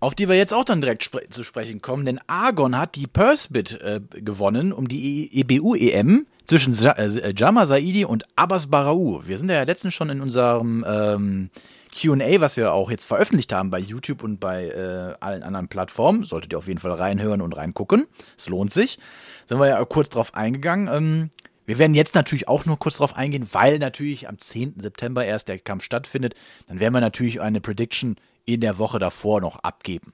Auf 0.00 0.16
die 0.16 0.28
wir 0.28 0.36
jetzt 0.36 0.52
auch 0.52 0.64
dann 0.64 0.80
direkt 0.80 1.04
spre 1.04 1.28
zu 1.28 1.44
sprechen 1.44 1.80
kommen, 1.80 2.04
denn 2.04 2.18
Argon 2.26 2.76
hat 2.76 2.96
die 2.96 3.06
Purse-Bid 3.06 3.80
äh, 3.82 4.00
gewonnen 4.10 4.72
um 4.72 4.88
die 4.88 5.30
EBU-EM 5.32 6.26
zwischen 6.44 6.72
Sa 6.72 6.90
äh, 6.92 7.32
Jama 7.36 7.66
Saidi 7.66 8.04
und 8.04 8.24
Abbas 8.34 8.66
Barau. 8.66 9.22
Wir 9.24 9.38
sind 9.38 9.48
ja 9.48 9.62
letztens 9.62 9.94
schon 9.94 10.10
in 10.10 10.20
unserem 10.20 10.84
ähm, 10.88 11.50
QA, 11.94 12.40
was 12.40 12.56
wir 12.56 12.72
auch 12.72 12.90
jetzt 12.90 13.06
veröffentlicht 13.06 13.52
haben 13.52 13.70
bei 13.70 13.78
YouTube 13.78 14.24
und 14.24 14.40
bei 14.40 14.66
äh, 14.68 15.14
allen 15.20 15.42
anderen 15.42 15.68
Plattformen. 15.68 16.24
Solltet 16.24 16.52
ihr 16.52 16.58
auf 16.58 16.68
jeden 16.68 16.80
Fall 16.80 16.92
reinhören 16.92 17.40
und 17.40 17.56
reingucken. 17.56 18.06
Es 18.36 18.48
lohnt 18.48 18.72
sich. 18.72 18.98
Sind 19.46 19.58
wir 19.60 19.68
ja 19.68 19.84
kurz 19.84 20.08
drauf 20.08 20.34
eingegangen. 20.34 20.88
Ähm, 20.92 21.30
wir 21.66 21.78
werden 21.78 21.94
jetzt 21.94 22.14
natürlich 22.14 22.48
auch 22.48 22.64
nur 22.66 22.78
kurz 22.78 22.96
drauf 22.96 23.16
eingehen, 23.16 23.48
weil 23.52 23.78
natürlich 23.78 24.28
am 24.28 24.38
10. 24.38 24.80
September 24.80 25.24
erst 25.24 25.48
der 25.48 25.58
Kampf 25.58 25.84
stattfindet. 25.84 26.34
Dann 26.66 26.80
werden 26.80 26.94
wir 26.94 27.00
natürlich 27.00 27.40
eine 27.40 27.60
Prediction 27.60 28.16
in 28.44 28.60
der 28.60 28.78
Woche 28.78 28.98
davor 28.98 29.40
noch 29.40 29.60
abgeben. 29.60 30.12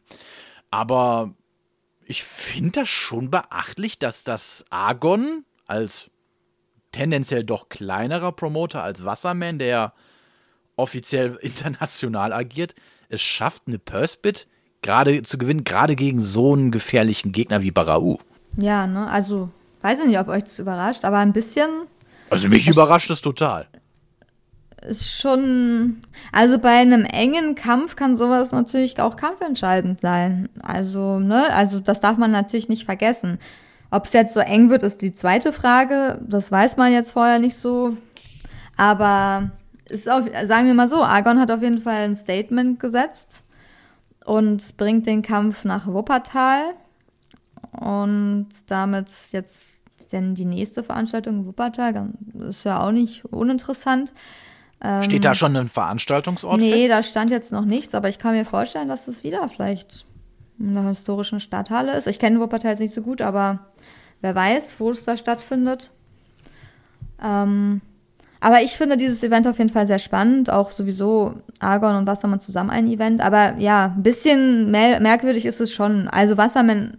Aber 0.70 1.34
ich 2.04 2.22
finde 2.22 2.80
das 2.80 2.88
schon 2.88 3.30
beachtlich, 3.30 3.98
dass 3.98 4.24
das 4.24 4.64
Argon 4.70 5.44
als 5.66 6.11
tendenziell 6.92 7.44
doch 7.44 7.68
kleinerer 7.68 8.32
Promoter 8.32 8.82
als 8.82 9.04
Wasserman, 9.04 9.58
der 9.58 9.92
offiziell 10.76 11.37
international 11.42 12.32
agiert, 12.32 12.74
es 13.08 13.22
schafft, 13.22 13.64
eine 13.66 13.78
Purse-Bid 13.78 14.48
gerade 14.82 15.22
zu 15.22 15.38
gewinnen, 15.38 15.64
gerade 15.64 15.96
gegen 15.96 16.20
so 16.20 16.52
einen 16.52 16.70
gefährlichen 16.70 17.32
Gegner 17.32 17.62
wie 17.62 17.70
Barau. 17.70 18.20
Ja, 18.56 18.87
ne, 18.87 19.08
also 19.08 19.50
weiß 19.81 20.01
ich 20.01 20.07
nicht, 20.07 20.19
ob 20.19 20.29
euch 20.29 20.45
das 20.45 20.59
überrascht, 20.59 21.05
aber 21.05 21.19
ein 21.19 21.33
bisschen 21.33 21.69
Also 22.31 22.49
mich 22.49 22.69
überrascht 22.69 23.11
es 23.11 23.21
total. 23.21 23.67
ist 24.83 25.21
schon, 25.21 25.99
also 26.33 26.59
bei 26.59 26.79
einem 26.79 27.05
engen 27.05 27.55
Kampf 27.55 27.97
kann 27.97 28.17
sowas 28.17 28.53
natürlich 28.53 29.01
auch 29.01 29.17
kampfentscheidend 29.17 30.01
sein. 30.01 30.49
Also, 30.62 31.19
ne, 31.19 31.53
also 31.53 31.81
das 31.81 32.01
darf 32.01 32.17
man 32.17 32.31
natürlich 32.31 32.69
nicht 32.69 32.85
vergessen. 32.85 33.38
Ob 33.91 34.05
es 34.05 34.12
jetzt 34.12 34.35
so 34.35 34.41
eng 34.41 34.69
wird, 34.71 34.83
ist 34.83 35.01
die 35.03 35.14
zweite 35.14 35.53
Frage. 35.53 36.21
Das 36.27 36.53
weiß 36.53 36.77
man 36.77 36.93
jetzt 36.93 37.12
vorher 37.12 37.38
nicht 37.38 37.57
so. 37.57 37.97
Aber 38.77 39.51
ist 39.88 40.09
auf, 40.09 40.25
sagen 40.45 40.67
wir 40.67 40.75
mal 40.75 40.88
so, 40.88 41.03
Argon 41.03 41.41
hat 41.41 41.51
auf 41.51 41.62
jeden 41.62 41.81
Fall 41.81 42.05
ein 42.05 42.17
Statement 42.17 42.79
gesetzt 42.79 43.45
und 44.25 44.77
bringt 44.77 45.07
den 45.07 45.23
Kampf 45.23 45.64
nach 45.64 45.87
Wuppertal. 45.87 46.75
Und 47.81 48.49
damit 48.67 49.09
jetzt 49.33 49.79
denn 50.12 50.35
die 50.35 50.45
nächste 50.45 50.83
Veranstaltung 50.83 51.41
in 51.41 51.47
Wuppertal, 51.47 52.11
ist 52.49 52.64
ja 52.64 52.81
auch 52.81 52.93
nicht 52.93 53.25
uninteressant. 53.27 54.12
Steht 55.01 55.25
da 55.25 55.35
schon 55.35 55.57
ein 55.57 55.69
Veranstaltungsort 55.69 56.61
Nee, 56.61 56.83
fest? 56.83 56.91
da 56.91 57.03
stand 57.03 57.31
jetzt 57.31 57.51
noch 57.51 57.64
nichts, 57.64 57.95
aber 57.95 58.09
ich 58.09 58.19
kann 58.19 58.35
mir 58.35 58.45
vorstellen, 58.45 58.88
dass 58.88 59.07
das 59.07 59.25
wieder 59.25 59.49
vielleicht 59.49 60.07
in 60.59 60.75
der 60.75 60.85
historischen 60.88 61.41
Stadthalle 61.41 61.97
ist. 61.97 62.07
Ich 62.07 62.19
kenne 62.19 62.41
Wuppertal 62.41 62.73
jetzt 62.73 62.81
nicht 62.81 62.95
so 62.95 63.03
gut, 63.03 63.21
aber 63.21 63.61
wer 64.21 64.35
weiß, 64.35 64.77
wo 64.79 64.91
es 64.91 65.05
da 65.05 65.17
stattfindet. 65.17 65.91
Ähm, 67.23 67.81
aber 68.41 68.62
ich 68.62 68.77
finde 68.77 68.97
dieses 68.97 69.23
Event 69.25 69.49
auf 69.49 69.59
jeden 69.59 69.71
Fall 69.71 69.87
sehr 69.87 69.99
spannend. 69.99 70.49
Auch 70.49 70.71
sowieso 70.71 71.35
Argon 71.59 71.97
und 71.97 72.07
Wassermann 72.07 72.38
zusammen 72.38 72.71
ein 72.71 72.87
Event. 72.87 73.21
Aber 73.21 73.57
ja, 73.59 73.93
ein 73.97 74.03
bisschen 74.05 74.71
mer 74.71 75.01
merkwürdig 75.01 75.45
ist 75.45 75.61
es 75.61 75.73
schon. 75.73 76.07
Also 76.07 76.37
Wassermann 76.37 76.99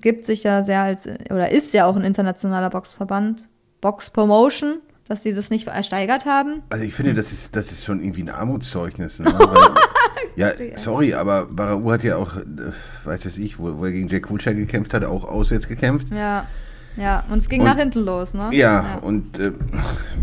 gibt 0.00 0.26
sich 0.26 0.42
ja 0.44 0.62
sehr 0.62 0.82
als, 0.82 1.06
oder 1.30 1.50
ist 1.50 1.72
ja 1.74 1.86
auch 1.86 1.96
ein 1.96 2.04
internationaler 2.04 2.70
Boxverband. 2.70 3.48
Box 3.80 4.10
Promotion, 4.10 4.80
dass 5.08 5.22
sie 5.22 5.32
das 5.32 5.48
nicht 5.50 5.66
ersteigert 5.66 6.26
haben. 6.26 6.62
Also 6.68 6.84
ich 6.84 6.94
finde, 6.94 7.14
das 7.14 7.32
ist, 7.32 7.56
das 7.56 7.72
ist 7.72 7.84
schon 7.84 8.02
irgendwie 8.02 8.22
ein 8.22 8.28
Armutszeugnis. 8.28 9.18
Ne? 9.20 9.26
Weil, 9.38 9.74
ja, 10.36 10.52
sorry, 10.76 11.14
aber 11.14 11.46
Barau 11.46 11.90
hat 11.90 12.04
ja 12.04 12.16
auch, 12.16 12.36
äh, 12.36 12.42
weiß 13.04 13.22
das 13.22 13.38
ich, 13.38 13.58
wo, 13.58 13.78
wo 13.78 13.86
er 13.86 13.92
gegen 13.92 14.08
Jack 14.08 14.30
Wilshere 14.30 14.54
gekämpft 14.54 14.92
hat, 14.94 15.04
auch 15.04 15.24
auswärts 15.24 15.66
gekämpft. 15.66 16.08
Ja, 16.12 16.46
ja, 16.96 17.24
und 17.30 17.38
es 17.38 17.48
ging 17.48 17.60
Und- 17.60 17.66
nach 17.68 17.76
hinten 17.76 18.00
los, 18.00 18.34
ne? 18.34 18.50
Ja, 18.52 18.98
und 19.02 19.38
äh, 19.38 19.52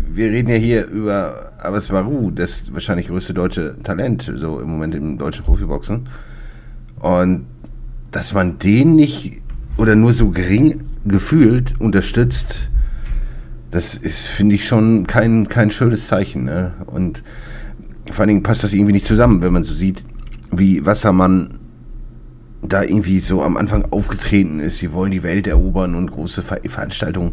wir 0.08 0.30
reden 0.30 0.50
ja 0.50 0.56
hier 0.56 0.86
über 0.86 1.52
Abbas 1.58 1.88
Baru, 1.88 2.30
das 2.30 2.72
wahrscheinlich 2.72 3.08
größte 3.08 3.34
deutsche 3.34 3.76
Talent, 3.82 4.30
so 4.36 4.60
im 4.60 4.68
Moment 4.70 4.94
im 4.94 5.18
deutschen 5.18 5.44
Profiboxen. 5.44 6.08
Und 7.00 7.46
dass 8.10 8.32
man 8.32 8.58
den 8.58 8.94
nicht 8.94 9.42
oder 9.78 9.94
nur 9.94 10.12
so 10.12 10.28
gering 10.28 10.80
gefühlt 11.06 11.80
unterstützt, 11.80 12.68
das 13.70 13.94
ist, 13.94 14.26
finde 14.26 14.56
ich, 14.56 14.66
schon 14.66 15.06
kein, 15.06 15.48
kein 15.48 15.70
schönes 15.70 16.08
Zeichen. 16.08 16.44
Ne? 16.44 16.72
Und 16.86 17.22
vor 18.10 18.20
allen 18.20 18.28
Dingen 18.28 18.42
passt 18.42 18.64
das 18.64 18.72
irgendwie 18.72 18.92
nicht 18.92 19.06
zusammen, 19.06 19.40
wenn 19.40 19.52
man 19.52 19.62
so 19.62 19.72
sieht, 19.72 20.02
wie 20.50 20.84
Wassermann 20.84 21.58
da 22.60 22.82
irgendwie 22.82 23.20
so 23.20 23.42
am 23.42 23.56
Anfang 23.56 23.84
aufgetreten 23.90 24.58
ist, 24.58 24.78
sie 24.78 24.92
wollen 24.92 25.12
die 25.12 25.22
Welt 25.22 25.46
erobern 25.46 25.94
und 25.94 26.10
große 26.10 26.42
Ver 26.42 26.60
Veranstaltungen. 26.66 27.32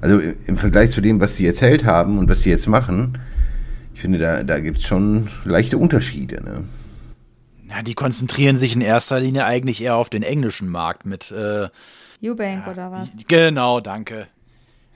Also 0.00 0.20
im 0.46 0.56
Vergleich 0.56 0.92
zu 0.92 1.00
dem, 1.00 1.20
was 1.20 1.36
sie 1.36 1.46
erzählt 1.46 1.84
haben 1.84 2.18
und 2.18 2.28
was 2.28 2.42
sie 2.42 2.50
jetzt 2.50 2.68
machen, 2.68 3.18
ich 3.94 4.00
finde, 4.00 4.18
da, 4.18 4.42
da 4.44 4.60
gibt 4.60 4.78
es 4.78 4.84
schon 4.84 5.26
leichte 5.44 5.76
Unterschiede. 5.76 6.42
Ne? 6.42 6.64
Ja, 7.70 7.82
die 7.82 7.94
konzentrieren 7.94 8.56
sich 8.56 8.74
in 8.74 8.80
erster 8.80 9.20
Linie 9.20 9.44
eigentlich 9.44 9.82
eher 9.82 9.96
auf 9.96 10.10
den 10.10 10.22
englischen 10.22 10.68
Markt 10.68 11.06
mit. 11.06 11.30
Äh, 11.30 11.68
Eubank 12.22 12.66
oder 12.66 12.90
was? 12.90 13.10
genau, 13.28 13.80
danke. 13.80 14.26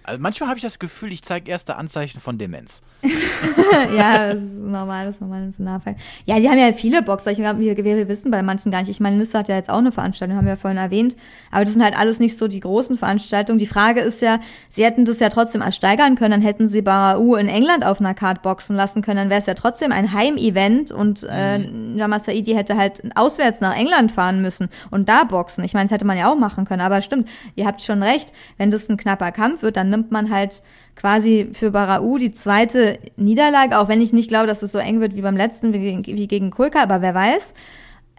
Also 0.06 0.20
manchmal 0.20 0.50
habe 0.50 0.58
ich 0.58 0.62
das 0.62 0.78
Gefühl, 0.78 1.12
ich 1.12 1.22
zeige 1.22 1.50
erste 1.50 1.76
Anzeichen 1.76 2.20
von 2.20 2.36
Demenz. 2.36 2.82
ja, 3.96 4.28
das 4.28 4.42
ist 4.42 4.60
normal, 4.60 5.06
das 5.06 5.14
ist 5.14 5.20
normal 5.22 5.54
Nachfall. 5.56 5.96
Ja, 6.26 6.38
die 6.38 6.46
haben 6.46 6.58
ja 6.58 6.74
viele 6.74 7.02
Boxer. 7.02 7.30
Ich 7.30 7.38
glaube, 7.38 7.58
wir, 7.58 7.74
wir 7.74 8.06
wissen 8.06 8.30
bei 8.30 8.42
manchen 8.42 8.70
gar 8.70 8.80
nicht. 8.80 8.90
Ich 8.90 9.00
meine, 9.00 9.16
Nissa 9.16 9.38
hat 9.38 9.48
ja 9.48 9.56
jetzt 9.56 9.70
auch 9.70 9.78
eine 9.78 9.92
Veranstaltung, 9.92 10.36
haben 10.36 10.44
wir 10.44 10.52
ja 10.52 10.56
vorhin 10.56 10.76
erwähnt. 10.76 11.16
Aber 11.50 11.64
das 11.64 11.72
sind 11.72 11.82
halt 11.82 11.96
alles 11.96 12.18
nicht 12.18 12.36
so 12.36 12.48
die 12.48 12.60
großen 12.60 12.98
Veranstaltungen. 12.98 13.58
Die 13.58 13.66
Frage 13.66 14.00
ist 14.00 14.20
ja, 14.20 14.40
sie 14.68 14.84
hätten 14.84 15.06
das 15.06 15.20
ja 15.20 15.30
trotzdem 15.30 15.62
ersteigern 15.62 16.16
können. 16.16 16.32
Dann 16.32 16.42
hätten 16.42 16.68
sie 16.68 16.82
Barau 16.82 17.36
in 17.36 17.48
England 17.48 17.82
auf 17.86 17.98
einer 17.98 18.12
Card 18.12 18.42
boxen 18.42 18.76
lassen 18.76 19.00
können. 19.00 19.16
Dann 19.16 19.30
wäre 19.30 19.40
es 19.40 19.46
ja 19.46 19.54
trotzdem 19.54 19.90
ein 19.90 20.12
Heimevent 20.12 20.92
und 20.92 21.22
äh, 21.22 21.60
Jama 21.96 22.18
Saidi 22.18 22.52
hätte 22.52 22.76
halt 22.76 23.02
auswärts 23.14 23.62
nach 23.62 23.74
England 23.74 24.12
fahren 24.12 24.42
müssen 24.42 24.68
und 24.90 25.08
da 25.08 25.24
boxen. 25.24 25.64
Ich 25.64 25.72
meine, 25.72 25.86
das 25.86 25.92
hätte 25.92 26.04
man 26.04 26.18
ja 26.18 26.30
auch 26.30 26.36
machen 26.36 26.66
können. 26.66 26.82
Aber 26.82 27.00
stimmt, 27.00 27.26
ihr 27.54 27.66
habt 27.66 27.82
schon 27.82 28.02
recht. 28.02 28.34
Wenn 28.58 28.70
das 28.70 28.90
ein 28.90 28.98
knapper 28.98 29.32
Kampf 29.32 29.62
wird, 29.62 29.78
dann 29.78 29.93
nimmt 29.94 30.10
man 30.10 30.30
halt 30.30 30.62
quasi 30.96 31.50
für 31.52 31.70
Barau 31.70 32.18
die 32.18 32.32
zweite 32.32 32.98
Niederlage, 33.16 33.78
auch 33.78 33.88
wenn 33.88 34.00
ich 34.00 34.12
nicht 34.12 34.28
glaube, 34.28 34.46
dass 34.46 34.62
es 34.62 34.72
so 34.72 34.78
eng 34.78 35.00
wird 35.00 35.14
wie 35.16 35.22
beim 35.22 35.36
letzten, 35.36 35.72
wie 35.72 35.80
gegen, 35.80 36.06
wie 36.06 36.26
gegen 36.26 36.50
Kulka, 36.50 36.82
aber 36.82 37.02
wer 37.02 37.14
weiß. 37.14 37.54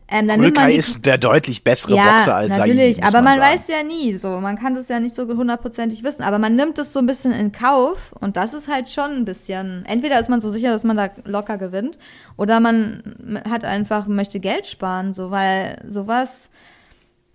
Ähm, 0.07 0.27
man 0.27 0.39
Kulka 0.39 0.67
die, 0.67 0.75
ist 0.75 1.03
der 1.05 1.17
deutlich 1.17 1.63
bessere 1.63 1.95
Boxer 1.95 2.35
als 2.35 2.57
Saidi. 2.57 2.75
natürlich, 2.75 3.03
aber 3.03 3.23
man, 3.23 3.39
sagen. 3.39 3.53
weiß 3.53 3.67
ja 3.69 3.81
nie 3.81 4.15
so. 4.17 4.29
Man 4.39 4.55
kann 4.55 4.75
das 4.75 4.87
ja 4.87 4.99
nicht 4.99 5.15
so 5.15 5.27
hundertprozentig 5.27 6.03
wissen, 6.03 6.21
aber 6.21 6.37
man 6.37 6.55
nimmt 6.55 6.77
es 6.77 6.93
so 6.93 6.99
ein 6.99 7.07
bisschen 7.07 7.31
in 7.31 7.51
Kauf 7.51 8.13
und 8.19 8.37
das 8.37 8.53
ist 8.53 8.67
halt 8.67 8.89
schon 8.89 9.11
ein 9.11 9.25
bisschen. 9.25 9.83
Entweder 9.87 10.19
ist 10.19 10.29
man 10.29 10.41
so 10.41 10.51
sicher, 10.51 10.69
dass 10.69 10.83
man 10.83 10.95
da 10.95 11.09
locker 11.23 11.57
gewinnt, 11.57 11.97
oder 12.37 12.59
man 12.59 13.41
hat 13.49 13.63
einfach, 13.65 14.05
möchte 14.05 14.39
Geld 14.39 14.67
sparen, 14.67 15.15
so, 15.15 15.31
weil 15.31 15.81
sowas, 15.87 16.51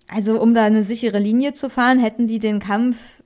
also 0.07 0.39
um 0.39 0.53
da 0.53 0.63
eine 0.63 0.85
sichere 0.85 1.19
Linie 1.19 1.51
zu 1.51 1.69
fahren, 1.69 1.99
hätten 1.99 2.25
die 2.25 2.39
den 2.39 2.59
Kampf 2.59 3.21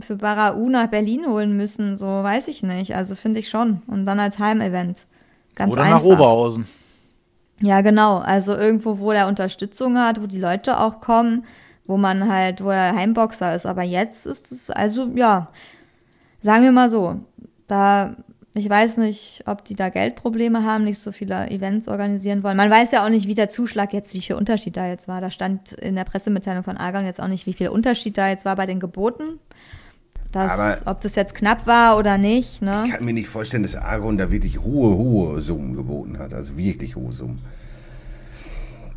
für 0.00 0.16
Barau 0.16 0.68
nach 0.68 0.88
Berlin 0.88 1.26
holen 1.26 1.56
müssen, 1.56 1.96
so 1.96 2.06
weiß 2.06 2.48
ich 2.48 2.62
nicht. 2.62 2.94
Also 2.94 3.14
finde 3.14 3.40
ich 3.40 3.48
schon. 3.48 3.82
Und 3.86 4.06
dann 4.06 4.20
als 4.20 4.38
Heimevent. 4.38 5.06
Ganz 5.54 5.72
Oder 5.72 5.82
einfach. 5.82 5.98
nach 5.98 6.04
Oberhausen. 6.04 6.66
Ja, 7.60 7.80
genau. 7.80 8.18
Also 8.18 8.54
irgendwo, 8.54 8.98
wo 8.98 9.12
der 9.12 9.28
Unterstützung 9.28 9.98
hat, 9.98 10.20
wo 10.20 10.26
die 10.26 10.40
Leute 10.40 10.80
auch 10.80 11.00
kommen, 11.00 11.44
wo 11.86 11.96
man 11.96 12.30
halt, 12.30 12.62
wo 12.62 12.70
er 12.70 12.94
Heimboxer 12.94 13.54
ist. 13.54 13.66
Aber 13.66 13.82
jetzt 13.82 14.26
ist 14.26 14.52
es, 14.52 14.70
also 14.70 15.10
ja, 15.14 15.48
sagen 16.42 16.64
wir 16.64 16.72
mal 16.72 16.90
so, 16.90 17.20
da, 17.66 18.16
ich 18.54 18.68
weiß 18.70 18.98
nicht, 18.98 19.42
ob 19.46 19.64
die 19.64 19.74
da 19.74 19.88
Geldprobleme 19.88 20.62
haben, 20.64 20.84
nicht 20.84 20.98
so 21.00 21.10
viele 21.12 21.50
Events 21.50 21.88
organisieren 21.88 22.42
wollen. 22.44 22.56
Man 22.56 22.70
weiß 22.70 22.92
ja 22.92 23.04
auch 23.04 23.10
nicht, 23.10 23.26
wie 23.26 23.34
der 23.34 23.48
Zuschlag 23.48 23.92
jetzt, 23.92 24.14
wie 24.14 24.20
viel 24.20 24.36
Unterschied 24.36 24.76
da 24.76 24.86
jetzt 24.86 25.08
war. 25.08 25.20
Da 25.20 25.30
stand 25.30 25.72
in 25.72 25.96
der 25.96 26.04
Pressemitteilung 26.04 26.62
von 26.62 26.76
Argon 26.76 27.04
jetzt 27.04 27.20
auch 27.20 27.26
nicht, 27.28 27.46
wie 27.46 27.52
viel 27.52 27.68
Unterschied 27.68 28.16
da 28.16 28.28
jetzt 28.28 28.44
war 28.44 28.54
bei 28.54 28.66
den 28.66 28.78
Geboten. 28.80 29.40
Das, 30.30 30.52
Aber- 30.52 30.76
ob 30.86 31.00
das 31.00 31.14
jetzt 31.16 31.34
knapp 31.34 31.66
war 31.66 31.96
oder 31.98 32.18
nicht, 32.18 32.60
ne? 32.62 32.82
Ich 32.86 32.92
kann 32.92 33.04
mir 33.04 33.12
nicht 33.12 33.28
vorstellen, 33.28 33.62
dass 33.64 33.76
Argon 33.76 34.18
da 34.18 34.30
wirklich 34.30 34.60
hohe, 34.60 34.96
hohe 34.96 35.40
Summen 35.40 35.74
geboten 35.76 36.18
hat. 36.18 36.32
Also 36.34 36.56
wirklich 36.56 36.96
hohe 36.96 37.12
Summen. 37.12 37.40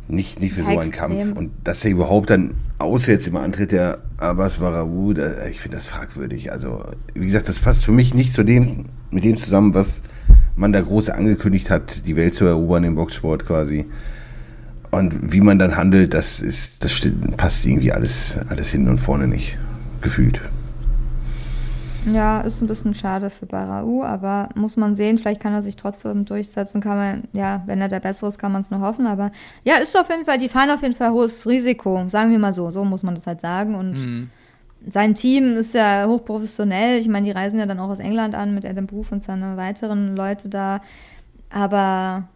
Nicht, 0.08 0.40
nicht 0.40 0.54
für 0.54 0.62
so 0.62 0.70
einen 0.70 0.80
Extrem. 0.88 1.18
Kampf. 1.18 1.36
Und 1.36 1.50
dass 1.64 1.84
er 1.84 1.90
überhaupt 1.90 2.30
dann 2.30 2.54
auswärts 2.78 3.26
immer 3.26 3.40
antritt, 3.42 3.72
der 3.72 3.98
Abbas 4.16 4.56
Barau, 4.56 5.12
da, 5.12 5.46
ich 5.46 5.60
finde 5.60 5.76
das 5.76 5.86
fragwürdig. 5.86 6.50
Also, 6.50 6.82
wie 7.14 7.26
gesagt, 7.26 7.48
das 7.48 7.58
passt 7.58 7.84
für 7.84 7.92
mich 7.92 8.14
nicht 8.14 8.32
zu 8.32 8.42
dem, 8.42 8.86
mit 9.10 9.24
dem 9.24 9.36
zusammen, 9.36 9.74
was 9.74 10.02
man 10.56 10.72
da 10.72 10.80
groß 10.80 11.10
angekündigt 11.10 11.70
hat, 11.70 12.06
die 12.06 12.16
Welt 12.16 12.34
zu 12.34 12.44
erobern 12.44 12.84
im 12.84 12.96
Boxsport 12.96 13.46
quasi. 13.46 13.86
Und 14.90 15.32
wie 15.32 15.40
man 15.40 15.58
dann 15.58 15.76
handelt, 15.76 16.14
das 16.14 16.40
ist, 16.40 16.82
das 16.82 16.92
stimmt, 16.92 17.36
passt 17.36 17.66
irgendwie 17.66 17.92
alles, 17.92 18.38
alles 18.48 18.70
hinten 18.70 18.88
und 18.88 18.98
vorne 18.98 19.28
nicht. 19.28 19.58
Gefühlt. 20.00 20.40
Ja, 22.06 22.40
ist 22.40 22.62
ein 22.62 22.68
bisschen 22.68 22.94
schade 22.94 23.28
für 23.28 23.44
Barau, 23.46 24.02
aber 24.02 24.48
muss 24.54 24.76
man 24.76 24.94
sehen, 24.94 25.18
vielleicht 25.18 25.40
kann 25.40 25.52
er 25.52 25.62
sich 25.62 25.76
trotzdem 25.76 26.24
durchsetzen, 26.24 26.80
kann 26.80 26.96
man, 26.96 27.22
ja, 27.32 27.62
wenn 27.66 27.80
er 27.80 27.88
der 27.88 28.00
Bessere 28.00 28.28
ist, 28.28 28.38
kann 28.38 28.52
man 28.52 28.62
es 28.62 28.70
nur 28.70 28.80
hoffen, 28.80 29.06
aber 29.06 29.30
ja, 29.64 29.76
ist 29.76 29.98
auf 29.98 30.08
jeden 30.08 30.24
Fall, 30.24 30.38
die 30.38 30.48
fahren 30.48 30.70
auf 30.70 30.82
jeden 30.82 30.94
Fall 30.94 31.10
hohes 31.10 31.46
Risiko, 31.46 32.04
sagen 32.08 32.30
wir 32.30 32.38
mal 32.38 32.52
so, 32.52 32.70
so 32.70 32.84
muss 32.84 33.02
man 33.02 33.14
das 33.14 33.26
halt 33.26 33.40
sagen 33.40 33.74
und 33.74 34.30
sein 34.86 35.14
Team 35.14 35.56
ist 35.56 35.74
ja 35.74 36.06
hochprofessionell, 36.06 36.98
ich 36.98 37.08
meine, 37.08 37.26
die 37.26 37.32
reisen 37.32 37.58
ja 37.58 37.66
dann 37.66 37.80
auch 37.80 37.90
aus 37.90 37.98
England 37.98 38.34
an 38.34 38.54
mit 38.54 38.64
Adam 38.64 38.86
Booth 38.86 39.12
und 39.12 39.24
seine 39.24 39.56
weiteren 39.56 40.16
Leute 40.16 40.48
da, 40.48 40.80
aber 41.50 42.28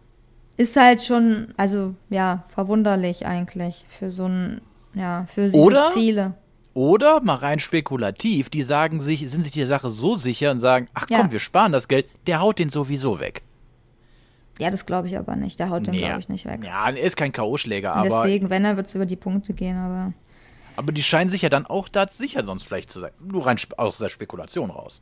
ist 0.57 0.75
halt 0.75 1.03
schon, 1.03 1.53
also 1.57 1.95
ja, 2.09 2.43
verwunderlich 2.49 3.25
eigentlich 3.25 3.85
für 3.89 4.11
so 4.11 4.27
ein, 4.27 4.61
ja, 4.93 5.25
für 5.27 5.49
Oder? 5.51 5.91
Ziele. 5.93 6.35
Oder, 6.75 7.21
mal 7.21 7.35
rein 7.35 7.59
spekulativ, 7.59 8.49
die 8.49 8.63
sagen 8.63 8.99
sich, 8.99 9.29
sind 9.29 9.43
sich 9.43 9.53
der 9.53 9.67
Sache 9.67 9.89
so 9.89 10.15
sicher 10.15 10.51
und 10.51 10.59
sagen, 10.59 10.87
ach 10.95 11.05
Ja. 11.09 11.19
komm, 11.19 11.31
wir 11.31 11.39
sparen 11.39 11.71
das 11.71 11.87
Geld, 11.87 12.07
der 12.27 12.41
haut 12.41 12.57
den 12.59 12.69
sowieso 12.69 13.19
weg. 13.19 13.43
Ja, 14.59 14.69
das 14.69 14.85
glaube 14.85 15.07
ich 15.07 15.17
aber 15.17 15.35
nicht, 15.35 15.59
der 15.59 15.69
haut 15.69 15.87
den, 15.87 15.93
glaube 15.95 16.19
ich, 16.19 16.29
nicht 16.29 16.45
weg. 16.45 16.59
Ja, 16.63 16.89
er 16.89 16.97
ist 16.99 17.15
kein 17.15 17.31
K.O.-Schläger, 17.31 17.89
aber, 17.91 18.23
Deswegen, 18.23 18.49
wenn 18.49 18.65
er 18.65 18.75
wird 18.77 18.87
es 18.87 18.95
über 18.95 19.05
die 19.05 19.15
Punkte 19.15 19.53
gehen, 19.53 19.77
aber 19.77 20.13
aber 20.75 20.91
die 20.91 21.03
scheinen 21.03 21.29
sich 21.29 21.41
ja 21.41 21.49
dann 21.49 21.65
auch 21.65 21.87
da 21.87 22.07
sicher 22.07 22.45
sonst 22.45 22.63
vielleicht 22.63 22.91
zu 22.91 22.99
sein. 22.99 23.11
Nur 23.19 23.45
rein 23.45 23.57
aus 23.77 23.97
der 23.97 24.09
Spekulation 24.09 24.69
raus. 24.69 25.01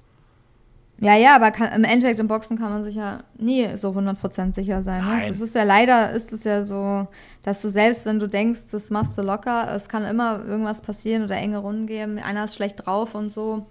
ja, 1.00 1.16
ja, 1.16 1.36
aber 1.36 1.52
kann, 1.52 1.72
im 1.74 1.84
Endeffekt 1.84 2.20
im 2.20 2.28
Boxen 2.28 2.58
kann 2.58 2.72
man 2.72 2.84
sich 2.84 2.96
ja 2.96 3.24
nie 3.38 3.76
so 3.78 3.90
100% 3.90 4.54
sicher 4.54 4.82
sein. 4.84 5.04
Ne? 5.04 5.28
Das 5.28 5.42
ist 5.42 5.56
ja 5.56 5.64
leider, 5.64 6.12
ist 6.12 6.32
es 6.32 6.44
ja 6.44 6.64
so, 6.64 7.08
dass 7.44 7.62
du 7.62 7.70
selbst, 7.70 8.06
wenn 8.06 8.20
du 8.20 8.28
denkst, 8.28 8.62
das 8.72 8.90
machst 8.90 9.18
du 9.18 9.22
locker, 9.22 9.74
es 9.74 9.90
kann 9.90 10.04
immer 10.04 10.44
irgendwas 10.46 10.82
passieren 10.82 11.24
oder 11.24 11.36
enge 11.36 11.58
Runden 11.58 11.88
geben, 11.88 12.20
einer 12.20 12.46
ist 12.46 12.56
schlecht 12.56 12.86
drauf 12.86 13.16
und 13.16 13.32
so. 13.32 13.66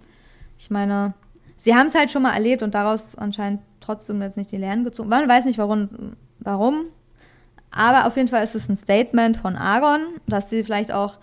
Ich 0.58 0.70
meine, 0.70 1.14
sie 1.56 1.74
haben 1.74 1.86
es 1.86 1.94
halt 1.94 2.10
schon 2.10 2.22
mal 2.22 2.34
erlebt 2.34 2.62
und 2.62 2.74
daraus 2.74 3.16
anscheinend 3.16 3.60
trotzdem 3.80 4.20
jetzt 4.22 4.36
nicht 4.36 4.52
die 4.52 4.56
Lehren 4.56 4.84
gezogen. 4.84 5.08
Man 5.08 5.28
weiß 5.28 5.44
nicht, 5.44 5.58
warum, 5.58 5.88
warum. 6.38 6.86
Aber 7.70 8.06
auf 8.06 8.16
jeden 8.16 8.28
Fall 8.28 8.42
ist 8.42 8.54
es 8.54 8.68
ein 8.68 8.76
Statement 8.76 9.36
von 9.36 9.56
Argon, 9.56 10.00
dass 10.26 10.50
sie 10.50 10.64
vielleicht 10.64 10.92
auch, 10.92 11.18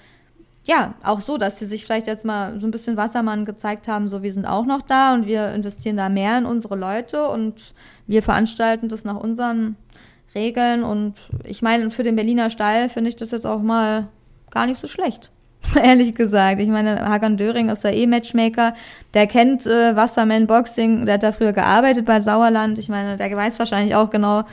ja, 0.68 0.96
auch 1.02 1.22
so, 1.22 1.38
dass 1.38 1.58
sie 1.58 1.66
sich 1.66 1.86
vielleicht 1.86 2.08
jetzt 2.08 2.26
mal 2.26 2.60
so 2.60 2.68
ein 2.68 2.72
bisschen 2.72 2.98
Wassermann 2.98 3.46
gezeigt 3.46 3.88
haben, 3.88 4.10
so 4.10 4.22
wir 4.22 4.34
sind 4.34 4.46
auch 4.46 4.66
noch 4.66 4.82
da 4.82 5.14
und 5.14 5.26
wir 5.26 5.54
investieren 5.54 5.96
da 5.96 6.10
mehr 6.10 6.38
in 6.38 6.46
unsere 6.46 6.76
Leute 6.76 7.30
und 7.30 7.74
wir 8.06 8.22
veranstalten 8.22 8.90
das 8.90 9.06
nach 9.06 9.16
unseren 9.16 9.78
Regeln. 10.36 10.84
Und 10.84 11.14
ich 11.46 11.62
meine, 11.62 11.90
für 11.90 12.04
den 12.04 12.18
Berliner 12.18 12.50
Stall 12.50 12.90
finde 12.90 13.10
ich 13.10 13.16
das 13.16 13.32
jetzt 13.32 13.46
auch 13.46 13.62
mal 13.62 14.10
gar 14.52 14.66
nicht 14.66 14.80
so 14.80 14.90
schlecht. 14.90 15.32
Ehrlich 15.82 16.14
gesagt. 16.16 16.60
Ich 16.60 16.70
meine, 16.70 17.08
Hagan 17.08 17.38
Döring 17.38 17.70
ist 17.70 17.86
ja 17.86 17.92
eh 17.92 18.06
Matchmaker. 18.06 18.74
Der 19.14 19.26
kennt 19.26 19.66
äh, 19.66 19.96
Wasserman 19.96 20.48
Boxing. 20.48 21.06
Der 21.06 21.14
hat 21.14 21.24
da 21.24 21.32
früher 21.32 21.54
gearbeitet 21.54 22.06
bei 22.06 22.20
Sauerland. 22.20 22.78
Ich 22.78 22.90
meine, 22.90 23.16
der 23.16 23.36
weiß 23.36 23.58
wahrscheinlich 23.60 23.96
auch 23.96 24.10
genau, 24.10 24.44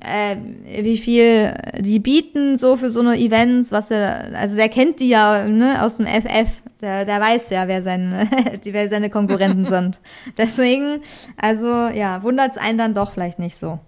äh, 0.00 0.36
wie 0.82 0.98
viel 0.98 1.54
die 1.78 1.98
bieten 1.98 2.56
so 2.56 2.76
für 2.76 2.90
so 2.90 3.00
eine 3.00 3.18
Events, 3.18 3.72
was 3.72 3.90
er, 3.90 4.36
also 4.36 4.56
der 4.56 4.68
kennt 4.68 5.00
die 5.00 5.08
ja 5.08 5.46
ne, 5.46 5.82
aus 5.82 5.96
dem 5.96 6.06
FF, 6.06 6.48
der, 6.80 7.04
der 7.04 7.20
weiß 7.20 7.50
ja, 7.50 7.66
wer 7.66 7.82
seine, 7.82 8.28
wer 8.62 8.88
seine 8.88 9.10
Konkurrenten 9.10 9.64
sind. 9.66 10.00
Deswegen, 10.36 11.02
also 11.36 11.88
ja, 11.88 12.22
wundert 12.22 12.52
es 12.52 12.58
einen 12.58 12.78
dann 12.78 12.94
doch 12.94 13.12
vielleicht 13.12 13.38
nicht 13.38 13.56
so. 13.56 13.80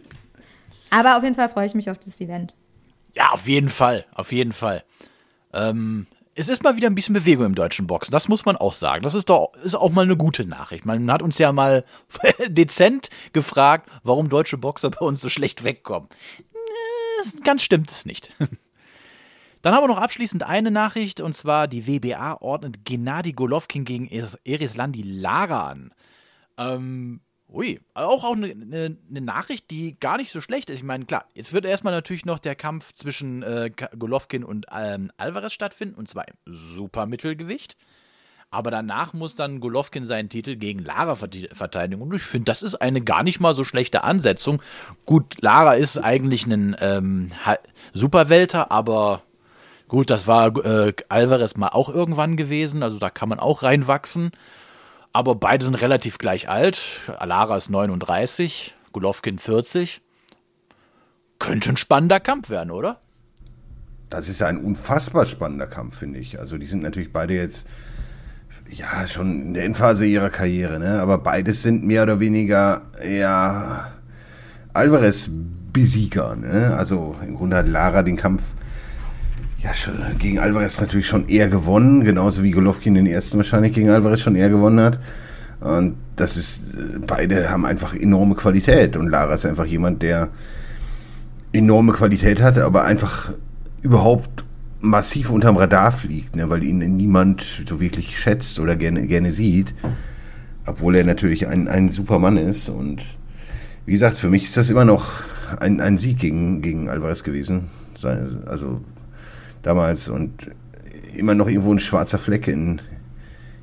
Aber 0.90 1.16
auf 1.16 1.22
jeden 1.22 1.34
Fall 1.34 1.48
freue 1.48 1.66
ich 1.66 1.74
mich 1.74 1.90
auf 1.90 1.98
das 1.98 2.20
Event. 2.20 2.54
Ja, 3.14 3.30
auf 3.30 3.48
jeden 3.48 3.68
Fall, 3.68 4.04
auf 4.14 4.32
jeden 4.32 4.52
Fall. 4.52 4.82
Ähm, 5.52 6.06
es 6.38 6.50
ist 6.50 6.62
mal 6.62 6.76
wieder 6.76 6.88
ein 6.88 6.94
bisschen 6.94 7.14
Bewegung 7.14 7.46
im 7.46 7.54
deutschen 7.54 7.86
Boxen. 7.86 8.12
Das 8.12 8.28
muss 8.28 8.44
man 8.44 8.56
auch 8.56 8.74
sagen. 8.74 9.02
Das 9.02 9.14
ist 9.14 9.30
doch 9.30 9.54
ist 9.64 9.74
auch 9.74 9.90
mal 9.90 10.02
eine 10.02 10.16
gute 10.16 10.44
Nachricht. 10.44 10.84
Man 10.84 11.10
hat 11.10 11.22
uns 11.22 11.38
ja 11.38 11.50
mal 11.50 11.84
dezent 12.48 13.08
gefragt, 13.32 13.90
warum 14.04 14.28
deutsche 14.28 14.58
Boxer 14.58 14.90
bei 14.90 15.04
uns 15.04 15.22
so 15.22 15.30
schlecht 15.30 15.64
wegkommen. 15.64 16.08
Ganz 17.42 17.62
stimmt 17.62 17.90
es 17.90 18.04
nicht. 18.04 18.34
Dann 19.62 19.74
haben 19.74 19.82
wir 19.82 19.88
noch 19.88 20.00
abschließend 20.00 20.42
eine 20.42 20.70
Nachricht 20.70 21.20
und 21.20 21.34
zwar 21.34 21.66
die 21.66 21.86
WBA 21.86 22.34
ordnet 22.40 22.84
Gennady 22.84 23.32
Golovkin 23.32 23.84
gegen 23.84 24.06
Erislandi 24.44 25.02
Lara 25.02 25.70
an. 25.70 25.94
Ähm, 26.58 27.20
Ui, 27.48 27.80
auch, 27.94 28.24
auch 28.24 28.34
eine, 28.34 28.46
eine, 28.48 28.96
eine, 29.08 29.20
Nachricht, 29.20 29.70
die 29.70 29.98
gar 30.00 30.16
nicht 30.16 30.32
so 30.32 30.40
schlecht 30.40 30.68
ist. 30.68 30.76
Ich 30.76 30.82
meine, 30.82 31.04
klar, 31.04 31.26
jetzt 31.34 31.52
wird 31.52 31.64
erstmal 31.64 31.92
natürlich 31.92 32.24
noch 32.24 32.40
der 32.40 32.56
Kampf 32.56 32.92
zwischen 32.92 33.42
äh, 33.42 33.70
Golovkin 33.96 34.42
und 34.42 34.66
ähm, 34.76 35.12
Alvarez 35.16 35.52
stattfinden, 35.52 35.94
und 35.94 36.08
zwar 36.08 36.26
im 36.26 36.34
Supermittelgewicht. 36.46 37.76
Aber 38.50 38.70
danach 38.70 39.12
muss 39.12 39.34
dann 39.34 39.60
Golovkin 39.60 40.06
seinen 40.06 40.28
Titel 40.28 40.56
gegen 40.56 40.84
Lara 40.84 41.14
verteidigen. 41.14 42.00
Und 42.00 42.14
ich 42.14 42.22
finde, 42.22 42.46
das 42.46 42.62
ist 42.62 42.76
eine 42.76 43.00
gar 43.00 43.22
nicht 43.22 43.40
mal 43.40 43.54
so 43.54 43.64
schlechte 43.64 44.04
Ansetzung. 44.04 44.62
Gut, 45.04 45.40
Lara 45.42 45.74
ist 45.74 45.98
eigentlich 45.98 46.46
ein 46.46 46.76
ähm, 46.80 47.28
Superwelter, 47.92 48.70
aber 48.70 49.22
gut, 49.88 50.10
das 50.10 50.26
war 50.26 50.56
äh, 50.64 50.94
Alvarez 51.08 51.56
mal 51.56 51.68
auch 51.68 51.88
irgendwann 51.88 52.36
gewesen. 52.36 52.82
Also 52.82 52.98
da 52.98 53.10
kann 53.10 53.28
man 53.28 53.40
auch 53.40 53.62
reinwachsen. 53.62 54.30
Aber 55.16 55.34
beide 55.34 55.64
sind 55.64 55.80
relativ 55.80 56.18
gleich 56.18 56.50
alt. 56.50 57.10
Alara 57.16 57.56
ist 57.56 57.70
39, 57.70 58.74
Golovkin 58.92 59.38
40. 59.38 60.02
Könnte 61.38 61.70
ein 61.70 61.78
spannender 61.78 62.20
Kampf 62.20 62.50
werden, 62.50 62.70
oder? 62.70 62.98
Das 64.10 64.28
ist 64.28 64.42
ein 64.42 64.58
unfassbar 64.58 65.24
spannender 65.24 65.68
Kampf, 65.68 65.96
finde 65.96 66.18
ich. 66.18 66.38
Also 66.38 66.58
die 66.58 66.66
sind 66.66 66.82
natürlich 66.82 67.14
beide 67.14 67.32
jetzt 67.32 67.66
ja 68.68 69.06
schon 69.06 69.40
in 69.40 69.54
der 69.54 69.64
Endphase 69.64 70.04
ihrer 70.04 70.28
Karriere, 70.28 70.78
ne? 70.78 71.00
Aber 71.00 71.16
beides 71.16 71.62
sind 71.62 71.82
mehr 71.82 72.02
oder 72.02 72.20
weniger 72.20 72.82
ja 73.02 73.92
Alvarez-Besieger, 74.74 76.36
ne? 76.36 76.76
Also 76.76 77.16
im 77.22 77.36
Grunde 77.38 77.56
hat 77.56 77.68
Lara 77.68 78.02
den 78.02 78.16
Kampf 78.16 78.42
ja, 79.66 79.74
schon, 79.74 79.94
gegen 80.18 80.38
Alvarez 80.38 80.80
natürlich 80.80 81.08
schon 81.08 81.28
eher 81.28 81.48
gewonnen, 81.48 82.04
genauso 82.04 82.44
wie 82.44 82.52
Golovkin 82.52 82.94
den 82.94 83.06
ersten 83.06 83.36
wahrscheinlich 83.36 83.72
gegen 83.72 83.90
Alvarez 83.90 84.20
schon 84.20 84.36
eher 84.36 84.48
gewonnen 84.48 84.78
hat. 84.80 85.00
Und 85.60 85.96
das 86.14 86.36
ist, 86.36 86.62
beide 87.04 87.50
haben 87.50 87.66
einfach 87.66 87.92
enorme 87.92 88.36
Qualität. 88.36 88.96
Und 88.96 89.08
Lara 89.08 89.34
ist 89.34 89.44
einfach 89.44 89.66
jemand, 89.66 90.02
der 90.02 90.28
enorme 91.52 91.92
Qualität 91.92 92.40
hat, 92.40 92.58
aber 92.58 92.84
einfach 92.84 93.32
überhaupt 93.82 94.44
massiv 94.80 95.30
unterm 95.30 95.56
Radar 95.56 95.90
fliegt, 95.90 96.36
ne, 96.36 96.48
weil 96.48 96.62
ihn 96.62 96.78
niemand 96.96 97.64
so 97.68 97.80
wirklich 97.80 98.20
schätzt 98.20 98.60
oder 98.60 98.76
gerne, 98.76 99.08
gerne 99.08 99.32
sieht. 99.32 99.74
Obwohl 100.64 100.96
er 100.96 101.04
natürlich 101.04 101.48
ein, 101.48 101.66
ein 101.66 101.88
super 101.88 102.20
Mann 102.20 102.36
ist. 102.36 102.68
Und 102.68 103.02
wie 103.84 103.92
gesagt, 103.92 104.16
für 104.16 104.30
mich 104.30 104.44
ist 104.44 104.56
das 104.56 104.70
immer 104.70 104.84
noch 104.84 105.22
ein, 105.58 105.80
ein 105.80 105.98
Sieg 105.98 106.18
gegen, 106.18 106.62
gegen 106.62 106.88
Alvarez 106.88 107.24
gewesen. 107.24 107.64
Also 108.46 108.80
damals 109.62 110.08
und 110.08 110.50
immer 111.14 111.34
noch 111.34 111.48
irgendwo 111.48 111.72
ein 111.72 111.78
schwarzer 111.78 112.18
Fleck 112.18 112.48
in, 112.48 112.80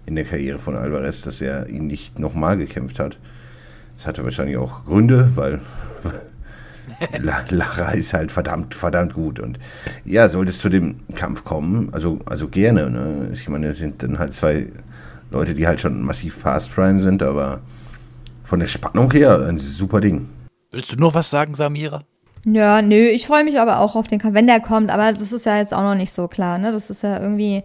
in 0.06 0.16
der 0.16 0.26
Karriere 0.26 0.60
von 0.60 0.76
Alvarez, 0.76 1.22
dass 1.22 1.42
er 1.42 1.68
ihn 1.70 1.88
nicht 1.88 2.20
nochmal 2.20 2.58
gekämpft 2.58 3.00
hat. 3.00 3.18
Das 3.98 4.08
hatte 4.08 4.24
wahrscheinlich 4.24 4.58
auch 4.58 4.86
Gründe, 4.86 5.32
weil 5.36 5.62
Lara 7.50 7.92
ist 7.92 8.14
halt 8.14 8.32
verdammt, 8.32 8.76
verdammt 8.76 9.14
gut. 9.14 9.40
Und 9.40 9.60
ja, 10.06 10.28
sollte 10.30 10.52
es 10.52 10.60
zu 10.60 10.70
dem 10.70 10.96
Kampf 11.16 11.44
kommen, 11.44 11.90
also, 11.94 12.20
also 12.26 12.48
gerne. 12.48 12.90
Ne? 12.90 13.30
Ich 13.34 13.48
meine, 13.48 13.68
es 13.68 13.78
sind 13.78 14.04
dann 14.04 14.20
halt 14.20 14.34
zwei 14.34 14.68
Leute, 15.32 15.54
die 15.54 15.68
halt 15.68 15.82
schon 15.82 16.02
massiv 16.02 16.42
Past 16.42 16.74
Prime 16.74 17.00
sind, 17.00 17.24
aber 17.24 17.62
von 18.44 18.60
der 18.60 18.68
Spannung 18.68 19.12
her 19.12 19.46
ein 19.48 19.58
super 19.58 20.02
Ding. 20.02 20.30
Willst 20.72 20.96
du 20.96 21.00
noch 21.00 21.14
was 21.14 21.30
sagen, 21.30 21.56
Samira? 21.56 22.04
Ja, 22.46 22.82
nö, 22.82 23.08
ich 23.08 23.26
freue 23.28 23.46
mich 23.46 23.60
aber 23.60 23.80
auch 23.80 23.96
auf 23.96 24.08
den 24.08 24.20
Kampf, 24.20 24.36
wenn 24.36 24.48
der 24.48 24.60
kommt. 24.60 24.92
Aber 24.92 25.14
das 25.14 25.32
ist 25.32 25.46
ja 25.46 25.58
jetzt 25.58 25.74
auch 25.74 25.82
noch 25.82 25.96
nicht 25.96 26.12
so 26.12 26.28
klar, 26.28 26.58
ne? 26.58 26.72
Das 26.72 26.90
ist 26.90 27.02
ja 27.04 27.20
irgendwie, 27.20 27.64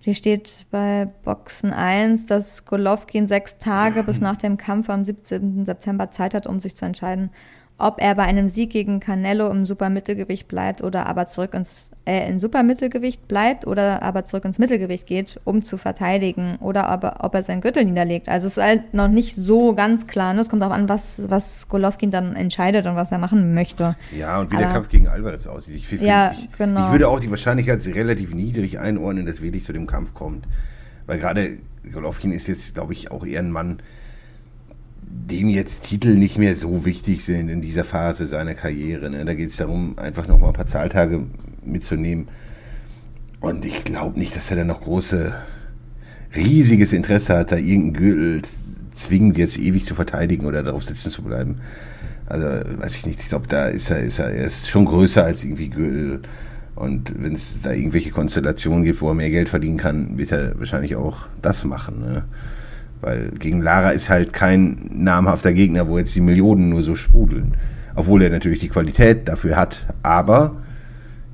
hier 0.00 0.14
steht 0.14 0.66
bei 0.70 1.08
Boxen 1.24 1.72
1, 1.72 2.26
dass 2.26 2.66
Golovkin 2.66 3.26
sechs 3.26 3.58
Tage 3.58 4.02
bis 4.02 4.20
nach 4.20 4.36
dem 4.36 4.58
Kampf 4.58 4.90
am 4.90 5.04
17. 5.04 5.64
September 5.64 6.10
Zeit 6.10 6.34
hat, 6.34 6.46
um 6.46 6.60
sich 6.60 6.76
zu 6.76 6.84
entscheiden, 6.84 7.30
ob 7.78 8.00
er 8.00 8.14
bei 8.14 8.22
einem 8.22 8.48
Sieg 8.48 8.70
gegen 8.70 9.00
Canelo 9.00 9.50
im 9.50 9.66
Supermittelgewicht 9.66 10.48
bleibt 10.48 10.82
oder 10.82 11.06
aber 11.06 11.26
zurück 11.26 11.52
ins 11.52 11.90
äh, 12.06 12.28
in 12.28 12.38
Supermittelgewicht 12.38 13.28
bleibt 13.28 13.66
oder 13.66 14.02
aber 14.02 14.24
zurück 14.24 14.46
ins 14.46 14.58
Mittelgewicht 14.58 15.06
geht, 15.06 15.40
um 15.44 15.62
zu 15.62 15.76
verteidigen 15.76 16.56
oder 16.60 16.86
aber 16.86 17.24
ob 17.24 17.34
er 17.34 17.42
seinen 17.42 17.60
Gürtel 17.60 17.84
niederlegt. 17.84 18.30
Also 18.30 18.46
es 18.46 18.56
ist 18.56 18.62
halt 18.62 18.94
noch 18.94 19.08
nicht 19.08 19.36
so 19.36 19.74
ganz 19.74 20.06
klar. 20.06 20.32
Ne? 20.32 20.40
Es 20.40 20.48
kommt 20.48 20.62
auch 20.62 20.70
an, 20.70 20.88
was, 20.88 21.20
was 21.28 21.68
Golovkin 21.68 22.10
dann 22.10 22.34
entscheidet 22.34 22.86
und 22.86 22.96
was 22.96 23.12
er 23.12 23.18
machen 23.18 23.52
möchte. 23.52 23.96
Ja, 24.16 24.40
und 24.40 24.50
wie 24.52 24.56
aber, 24.56 24.64
der 24.64 24.72
Kampf 24.72 24.88
gegen 24.88 25.08
Alvarez 25.08 25.46
aussieht. 25.46 25.74
Ich, 25.74 25.86
find, 25.86 26.00
ja, 26.00 26.32
ich, 26.32 26.48
genau. 26.56 26.86
ich 26.86 26.92
würde 26.92 27.08
auch 27.08 27.20
die 27.20 27.30
Wahrscheinlichkeit 27.30 27.86
relativ 27.88 28.32
niedrig 28.32 28.78
einordnen, 28.78 29.26
dass 29.26 29.42
wirklich 29.42 29.64
zu 29.64 29.74
dem 29.74 29.86
Kampf 29.86 30.14
kommt. 30.14 30.46
Weil 31.06 31.18
gerade 31.18 31.58
Golovkin 31.92 32.32
ist 32.32 32.48
jetzt, 32.48 32.74
glaube 32.74 32.94
ich, 32.94 33.10
auch 33.10 33.26
eher 33.26 33.40
ein 33.40 33.50
Mann, 33.50 33.78
dem 35.06 35.48
jetzt 35.48 35.84
Titel 35.84 36.14
nicht 36.14 36.38
mehr 36.38 36.54
so 36.54 36.84
wichtig 36.84 37.24
sind 37.24 37.48
in 37.48 37.60
dieser 37.60 37.84
Phase 37.84 38.26
seiner 38.26 38.54
Karriere. 38.54 39.10
Ne? 39.10 39.24
Da 39.24 39.34
geht 39.34 39.50
es 39.50 39.56
darum, 39.56 39.98
einfach 39.98 40.26
noch 40.26 40.38
mal 40.38 40.48
ein 40.48 40.52
paar 40.52 40.66
Zahltage 40.66 41.22
mitzunehmen. 41.64 42.28
Und 43.40 43.64
ich 43.64 43.84
glaube 43.84 44.18
nicht, 44.18 44.34
dass 44.34 44.50
er 44.50 44.58
da 44.58 44.64
noch 44.64 44.80
große, 44.80 45.34
riesiges 46.34 46.92
Interesse 46.92 47.36
hat, 47.36 47.52
da 47.52 47.56
irgendein 47.56 47.92
Gürtel 47.92 48.42
zwingend 48.92 49.36
jetzt 49.38 49.58
ewig 49.58 49.84
zu 49.84 49.94
verteidigen 49.94 50.46
oder 50.46 50.62
darauf 50.62 50.84
sitzen 50.84 51.10
zu 51.10 51.22
bleiben. 51.22 51.58
Also, 52.26 52.46
weiß 52.80 52.96
ich 52.96 53.06
nicht. 53.06 53.20
Ich 53.20 53.28
glaube, 53.28 53.46
da 53.46 53.66
ist 53.66 53.90
er, 53.90 54.00
ist 54.00 54.18
er, 54.18 54.30
er 54.30 54.44
ist 54.44 54.68
schon 54.68 54.84
größer 54.84 55.24
als 55.24 55.44
irgendwie 55.44 55.68
Gürtel. 55.68 56.22
Und 56.74 57.12
wenn 57.22 57.34
es 57.34 57.60
da 57.62 57.72
irgendwelche 57.72 58.10
Konstellationen 58.10 58.84
gibt, 58.84 59.00
wo 59.00 59.08
er 59.08 59.14
mehr 59.14 59.30
Geld 59.30 59.48
verdienen 59.48 59.76
kann, 59.76 60.18
wird 60.18 60.32
er 60.32 60.58
wahrscheinlich 60.58 60.96
auch 60.96 61.28
das 61.40 61.64
machen. 61.64 62.00
Ne? 62.00 62.24
Weil 63.00 63.30
gegen 63.38 63.60
Lara 63.62 63.90
ist 63.90 64.10
halt 64.10 64.32
kein 64.32 64.90
namhafter 64.92 65.52
Gegner, 65.52 65.88
wo 65.88 65.98
jetzt 65.98 66.14
die 66.14 66.20
Millionen 66.20 66.70
nur 66.70 66.82
so 66.82 66.96
sprudeln. 66.96 67.56
Obwohl 67.94 68.22
er 68.22 68.30
natürlich 68.30 68.60
die 68.60 68.68
Qualität 68.68 69.28
dafür 69.28 69.56
hat, 69.56 69.86
aber 70.02 70.62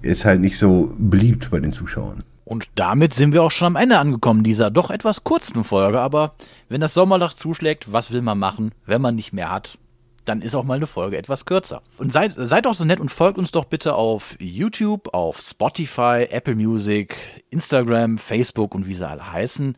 er 0.03 0.12
ist 0.12 0.25
halt 0.25 0.40
nicht 0.40 0.59
so 0.59 0.94
beliebt 0.98 1.51
bei 1.51 1.61
den 1.61 1.72
Zuschauern. 1.72 2.22
Und 2.44 2.68
damit 2.75 3.14
sind 3.14 3.33
wir 3.33 3.42
auch 3.42 3.51
schon 3.51 3.68
am 3.68 3.77
Ende 3.77 3.98
angekommen 3.98 4.42
dieser 4.42 4.70
doch 4.70 4.90
etwas 4.90 5.25
kurzen 5.25 5.64
Folge. 5.64 6.01
Aber 6.01 6.35
wenn 6.68 6.81
das 6.81 6.94
Sommerloch 6.94 7.33
zuschlägt, 7.33 7.92
was 7.92 8.12
will 8.12 8.22
man 8.22 8.38
machen, 8.38 8.72
wenn 8.85 9.01
man 9.01 9.14
nicht 9.14 9.33
mehr 9.33 9.51
hat? 9.51 9.79
Dann 10.25 10.42
ist 10.42 10.55
auch 10.55 10.62
mal 10.62 10.75
eine 10.75 10.87
Folge 10.87 11.18
etwas 11.18 11.46
kürzer. 11.46 11.83
Und 11.98 12.12
seid, 12.12 12.33
seid 12.37 12.66
auch 12.66 12.75
so 12.75 12.85
nett 12.85 13.01
und 13.01 13.11
folgt 13.11 13.38
uns 13.38 13.51
doch 13.51 13.64
bitte 13.64 13.94
auf 13.94 14.37
YouTube, 14.38 15.14
auf 15.14 15.40
Spotify, 15.40 16.27
Apple 16.31 16.55
Music, 16.55 17.16
Instagram, 17.51 18.18
Facebook 18.18 18.75
und 18.75 18.87
wie 18.87 18.94
sie 18.94 19.09
alle 19.09 19.33
heißen. 19.33 19.77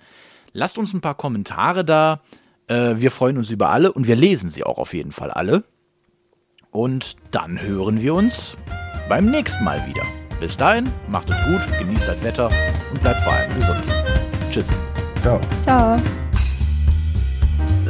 Lasst 0.55 0.79
uns 0.79 0.95
ein 0.95 1.01
paar 1.01 1.17
Kommentare 1.17 1.85
da. 1.85 2.21
Äh, 2.69 2.95
wir 2.97 3.11
freuen 3.11 3.37
uns 3.37 3.51
über 3.51 3.71
alle 3.71 3.93
und 3.93 4.07
wir 4.07 4.17
lesen 4.17 4.49
sie 4.49 4.65
auch 4.65 4.79
auf 4.79 4.95
jeden 4.95 5.13
Fall 5.13 5.31
alle. 5.31 5.65
Und 6.71 7.17
dann 7.33 7.61
hören 7.61 8.01
wir 8.01 8.15
uns 8.15 8.57
beim 9.09 9.27
nächsten 9.27 9.65
Mal 9.65 9.85
wieder. 9.87 10.03
Bis 10.39 10.57
dahin, 10.57 10.93
macht 11.09 11.29
es 11.31 11.37
gut, 11.47 11.79
genießt 11.79 12.09
das 12.09 12.23
Wetter 12.23 12.51
und 12.93 13.01
bleibt 13.01 13.23
vor 13.23 13.33
allem 13.33 13.53
gesund. 13.55 13.87
Tschüss. 14.49 14.77
Ciao. 15.23 15.41
Ciao. 15.63 16.01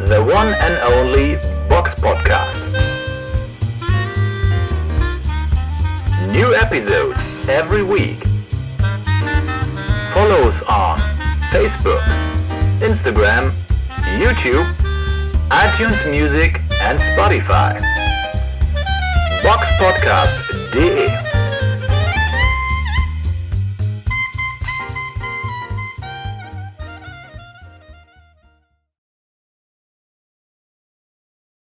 the 0.07 0.23
one 0.23 0.49
and 0.55 0.75
only 0.95 1.37
Box 1.69 1.91
Podcast. 2.01 2.59
New 6.33 6.53
episodes 6.55 7.19
every 7.49 7.83
week. 7.83 8.23
Follow 10.15 10.49
us 10.49 10.63
on 10.69 11.01
Facebook, 11.51 12.03
Instagram, 12.85 13.51
YouTube, 14.21 14.69
iTunes 15.49 15.99
Music 16.11 16.61
and 16.83 16.99
Spotify. 16.99 17.81
box 19.43 19.65
Boxpodcast.de 19.81 21.34